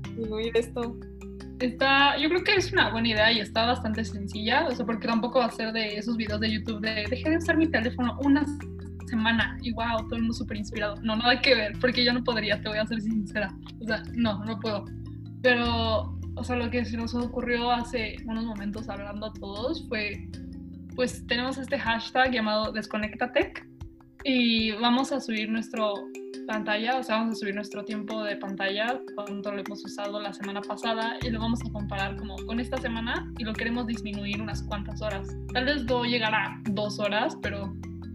disminuir 0.04 0.56
esto. 0.56 0.96
Está, 1.60 2.18
yo 2.18 2.30
creo 2.30 2.44
que 2.44 2.56
es 2.56 2.72
una 2.72 2.90
buena 2.92 3.10
idea 3.10 3.32
y 3.34 3.40
está 3.40 3.66
bastante 3.66 4.06
sencilla, 4.06 4.68
o 4.68 4.72
sea, 4.72 4.86
porque 4.86 5.08
tampoco 5.08 5.40
va 5.40 5.48
a 5.48 5.52
ser 5.52 5.74
de 5.74 5.98
esos 5.98 6.16
videos 6.16 6.40
de 6.40 6.52
YouTube 6.52 6.80
de 6.80 7.06
dejé 7.10 7.32
de 7.32 7.38
usar 7.38 7.58
mi 7.58 7.68
teléfono 7.68 8.18
una 8.24 8.46
semana 9.08 9.58
y 9.62 9.74
wow, 9.74 9.98
todo 10.04 10.16
el 10.16 10.22
mundo 10.22 10.34
súper 10.34 10.58
inspirado. 10.58 10.96
No, 11.02 11.18
nada 11.18 11.42
que 11.42 11.56
ver, 11.56 11.74
porque 11.82 12.06
yo 12.06 12.14
no 12.14 12.24
podría, 12.24 12.62
te 12.62 12.70
voy 12.70 12.78
a 12.78 12.86
ser 12.86 13.02
sincera. 13.02 13.54
O 13.82 13.86
sea, 13.86 14.04
no, 14.14 14.44
no 14.46 14.58
puedo. 14.60 14.86
Pero 15.42 16.19
o 16.40 16.44
sea, 16.44 16.56
lo 16.56 16.70
que 16.70 16.86
se 16.86 16.98
nos 16.98 17.14
ocurrió 17.14 17.70
hace 17.72 18.16
unos 18.26 18.46
momentos 18.46 18.88
hablando 18.90 19.28
a 19.28 19.34
todos 19.34 19.88
fue, 19.88 20.28
pues 20.96 21.26
tenemos 21.28 21.58
este 21.58 21.78
hashtag 21.78 22.32
llamado 22.32 22.72
Desconectatec 22.72 23.68
y 24.24 24.72
vamos 24.72 25.12
a 25.12 25.20
subir 25.20 25.50
nuestro, 25.50 25.94
pantalla, 26.50 26.98
o 26.98 27.04
sea, 27.04 27.18
vamos 27.18 27.36
a 27.36 27.40
subir 27.40 27.54
nuestro 27.54 27.86
tiempo 27.86 28.24
de 28.24 28.36
pantalla, 28.36 29.00
cuánto 29.16 29.52
lo 29.52 29.62
hemos 29.62 29.86
usado 29.86 30.20
la 30.20 30.34
semana 30.34 30.62
pasada 30.62 31.18
y 31.22 31.30
lo 31.30 31.40
vamos 31.40 31.60
a 31.62 31.72
comparar 31.72 32.18
como 32.18 32.36
con 32.48 32.60
esta 32.60 32.78
semana 32.78 33.32
y 33.38 33.44
lo 33.44 33.54
queremos 33.54 33.86
disminuir 33.86 34.42
unas 34.42 34.64
cuantas 34.64 35.00
horas. 35.02 35.28
Tal 35.54 35.66
vez 35.66 35.84
no 35.86 36.06
llegará 36.06 36.60
dos 36.72 37.00
horas, 37.00 37.38
pero 37.44 37.72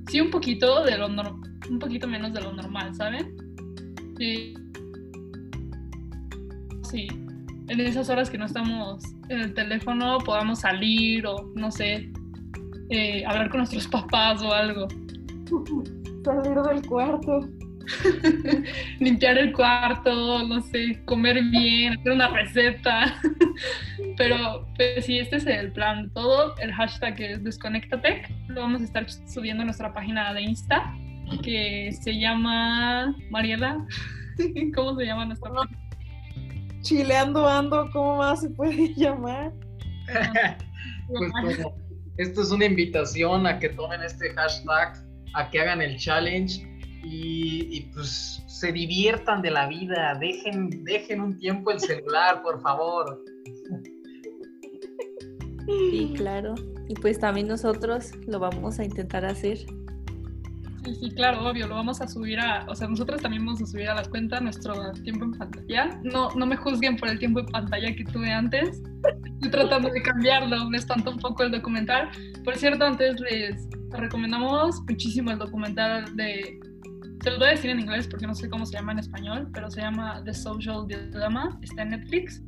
sí 0.08 0.20
un 0.20 0.30
poquito 0.30 0.82
de 0.82 0.98
lo 0.98 1.06
un 1.06 1.78
poquito 1.78 2.08
menos 2.08 2.32
de 2.32 2.40
lo 2.40 2.52
normal, 2.52 2.92
¿saben? 2.94 3.36
Y 4.18 4.54
sí, 6.82 7.06
en 7.68 7.80
esas 7.80 8.08
horas 8.10 8.30
que 8.30 8.38
no 8.38 8.46
estamos 8.46 9.02
en 9.28 9.40
el 9.40 9.54
teléfono 9.54 10.18
podamos 10.18 10.60
salir 10.60 11.26
o 11.26 11.50
no 11.54 11.70
sé, 11.70 12.10
eh, 12.90 13.24
hablar 13.26 13.50
con 13.50 13.58
nuestros 13.58 13.88
papás 13.88 14.42
o 14.42 14.52
algo. 14.52 14.88
Salir 16.24 16.56
del 16.62 16.86
cuarto. 16.86 17.40
Limpiar 18.98 19.36
el 19.36 19.52
cuarto, 19.52 20.42
no 20.46 20.62
sé, 20.62 21.02
comer 21.04 21.42
bien, 21.50 21.98
hacer 21.98 22.12
una 22.12 22.28
receta. 22.28 23.20
Pero 24.16 24.66
pues 24.76 25.04
sí, 25.04 25.18
este 25.18 25.36
es 25.36 25.46
el 25.46 25.72
plan. 25.72 26.10
Todo 26.14 26.56
el 26.58 26.72
hashtag 26.72 27.20
es 27.20 27.44
Desconectatec. 27.44 28.30
Lo 28.48 28.62
vamos 28.62 28.80
a 28.80 28.84
estar 28.84 29.06
subiendo 29.10 29.62
a 29.62 29.66
nuestra 29.66 29.92
página 29.92 30.32
de 30.32 30.42
Insta 30.42 30.94
que 31.42 31.90
se 32.00 32.18
llama 32.18 33.14
Mariela. 33.30 33.84
¿Cómo 34.74 34.96
se 34.96 35.04
llama 35.04 35.26
nuestra 35.26 35.52
página? 35.52 35.83
Chileando 36.84 37.48
ando, 37.48 37.90
¿cómo 37.92 38.18
más 38.18 38.42
se 38.42 38.50
puede 38.50 38.94
llamar? 38.96 39.52
pues 41.08 41.66
esto 42.18 42.42
es 42.42 42.50
una 42.50 42.66
invitación 42.66 43.46
a 43.46 43.58
que 43.58 43.70
tomen 43.70 44.02
este 44.02 44.30
hashtag, 44.34 45.02
a 45.34 45.50
que 45.50 45.60
hagan 45.60 45.80
el 45.80 45.96
challenge 45.96 46.62
y, 47.02 47.80
pues 47.92 48.42
se 48.46 48.70
diviertan 48.72 49.42
de 49.42 49.50
la 49.50 49.66
vida, 49.66 50.14
dejen, 50.20 50.84
dejen 50.84 51.20
un 51.20 51.38
tiempo 51.38 51.70
el 51.70 51.80
celular, 51.80 52.42
por 52.42 52.60
favor. 52.62 53.22
Sí, 55.66 56.12
claro. 56.16 56.54
Y 56.88 56.94
pues 56.94 57.18
también 57.18 57.48
nosotros 57.48 58.12
lo 58.26 58.38
vamos 58.38 58.78
a 58.78 58.84
intentar 58.84 59.24
hacer. 59.24 59.58
Sí, 60.84 61.10
claro, 61.10 61.48
obvio, 61.48 61.66
lo 61.66 61.76
vamos 61.76 62.00
a 62.02 62.08
subir 62.08 62.38
a, 62.38 62.66
o 62.68 62.74
sea, 62.74 62.86
nosotros 62.88 63.22
también 63.22 63.44
vamos 63.44 63.62
a 63.62 63.66
subir 63.66 63.88
a 63.88 63.94
las 63.94 64.08
cuentas 64.08 64.42
nuestro 64.42 64.92
tiempo 65.02 65.24
en 65.24 65.32
pantalla. 65.32 65.98
No, 66.02 66.28
no 66.34 66.44
me 66.44 66.56
juzguen 66.56 66.96
por 66.96 67.08
el 67.08 67.18
tiempo 67.18 67.40
en 67.40 67.46
pantalla 67.46 67.94
que 67.94 68.04
tuve 68.04 68.30
antes. 68.30 68.82
Estoy 69.34 69.50
tratando 69.50 69.88
de 69.88 70.02
cambiarlo, 70.02 70.68
me 70.68 70.76
espanta 70.76 71.10
un 71.10 71.18
poco 71.18 71.42
el 71.42 71.52
documental. 71.52 72.10
Por 72.44 72.56
cierto, 72.56 72.84
antes 72.84 73.18
les 73.20 73.66
recomendamos 73.90 74.82
muchísimo 74.82 75.30
el 75.30 75.38
documental 75.38 76.14
de, 76.16 76.60
se 77.22 77.30
lo 77.30 77.38
voy 77.38 77.48
a 77.48 77.50
decir 77.52 77.70
en 77.70 77.80
inglés 77.80 78.06
porque 78.06 78.26
no 78.26 78.34
sé 78.34 78.50
cómo 78.50 78.66
se 78.66 78.74
llama 78.74 78.92
en 78.92 78.98
español, 78.98 79.48
pero 79.54 79.70
se 79.70 79.80
llama 79.80 80.22
The 80.24 80.34
Social 80.34 80.86
Dilemma, 80.86 81.58
está 81.62 81.82
en 81.82 81.90
Netflix. 81.90 82.42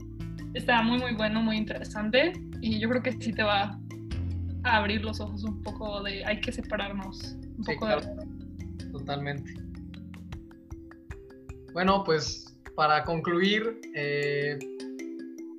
Está 0.52 0.82
muy, 0.82 0.98
muy 0.98 1.14
bueno, 1.14 1.42
muy 1.42 1.56
interesante 1.56 2.32
y 2.60 2.78
yo 2.78 2.88
creo 2.90 3.02
que 3.02 3.12
sí 3.12 3.32
te 3.32 3.42
va 3.42 3.78
a 4.64 4.76
abrir 4.76 5.02
los 5.02 5.20
ojos 5.20 5.44
un 5.44 5.62
poco 5.62 6.02
de 6.02 6.24
hay 6.24 6.40
que 6.40 6.52
separarnos 6.52 7.36
un 7.58 7.64
poco 7.64 7.86
de... 7.86 8.90
Totalmente. 8.92 9.54
Bueno, 11.72 12.02
pues 12.04 12.56
para 12.74 13.04
concluir, 13.04 13.80
eh, 13.94 14.58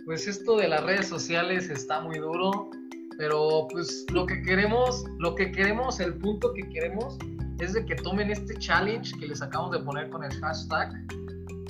pues 0.05 0.27
esto 0.27 0.57
de 0.57 0.67
las 0.67 0.83
redes 0.83 1.07
sociales 1.07 1.69
está 1.69 2.01
muy 2.01 2.17
duro, 2.19 2.69
pero 3.17 3.67
pues 3.71 4.05
lo 4.11 4.25
que 4.25 4.41
queremos, 4.41 5.03
lo 5.19 5.35
que 5.35 5.51
queremos, 5.51 5.99
el 5.99 6.15
punto 6.15 6.53
que 6.53 6.67
queremos 6.69 7.17
es 7.59 7.73
de 7.73 7.85
que 7.85 7.95
tomen 7.95 8.29
este 8.31 8.55
challenge 8.59 9.17
que 9.19 9.27
les 9.27 9.41
acabamos 9.41 9.71
de 9.71 9.79
poner 9.79 10.09
con 10.09 10.23
el 10.23 10.31
hashtag 10.39 10.93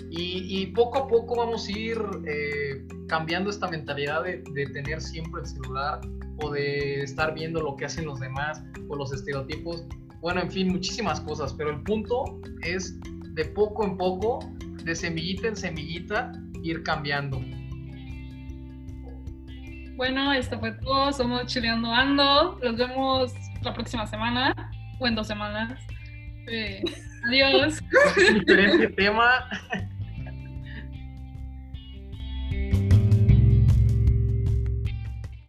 y, 0.09 0.67
poco 0.67 0.99
a 0.99 1.07
poco 1.07 1.35
vamos 1.35 1.67
a 1.67 1.71
ir 1.71 1.97
eh, 2.25 2.87
cambiando 3.07 3.49
esta 3.49 3.67
mentalidad 3.67 4.23
de, 4.23 4.43
de, 4.53 4.65
tener 4.67 5.01
siempre 5.01 5.41
el 5.41 5.47
celular 5.47 6.01
o 6.41 6.51
de 6.51 7.01
estar 7.03 7.33
viendo 7.33 7.61
lo 7.61 7.75
que 7.75 7.85
hacen 7.85 8.05
los 8.05 8.19
demás 8.19 8.63
o 8.87 8.95
los 8.95 9.11
estereotipos. 9.13 9.85
Bueno, 10.27 10.41
en 10.41 10.51
fin, 10.51 10.67
muchísimas 10.67 11.21
cosas, 11.21 11.53
pero 11.53 11.69
el 11.69 11.81
punto 11.83 12.41
es 12.61 12.99
de 13.35 13.45
poco 13.45 13.85
en 13.85 13.95
poco, 13.95 14.39
de 14.83 14.93
semillita 14.93 15.47
en 15.47 15.55
semillita, 15.55 16.33
ir 16.63 16.83
cambiando. 16.83 17.39
Bueno, 19.95 20.33
esto 20.33 20.59
fue 20.59 20.73
todo. 20.73 21.13
Somos 21.13 21.45
Chileando 21.45 21.89
Ando. 21.89 22.59
Nos 22.61 22.75
vemos 22.75 23.33
la 23.61 23.73
próxima 23.73 24.05
semana 24.05 24.53
o 24.99 25.07
en 25.07 25.15
dos 25.15 25.27
semanas. 25.27 25.79
Eh, 26.49 26.83
adiós. 27.29 27.81
Diferente 28.33 28.89
tema. 28.89 29.47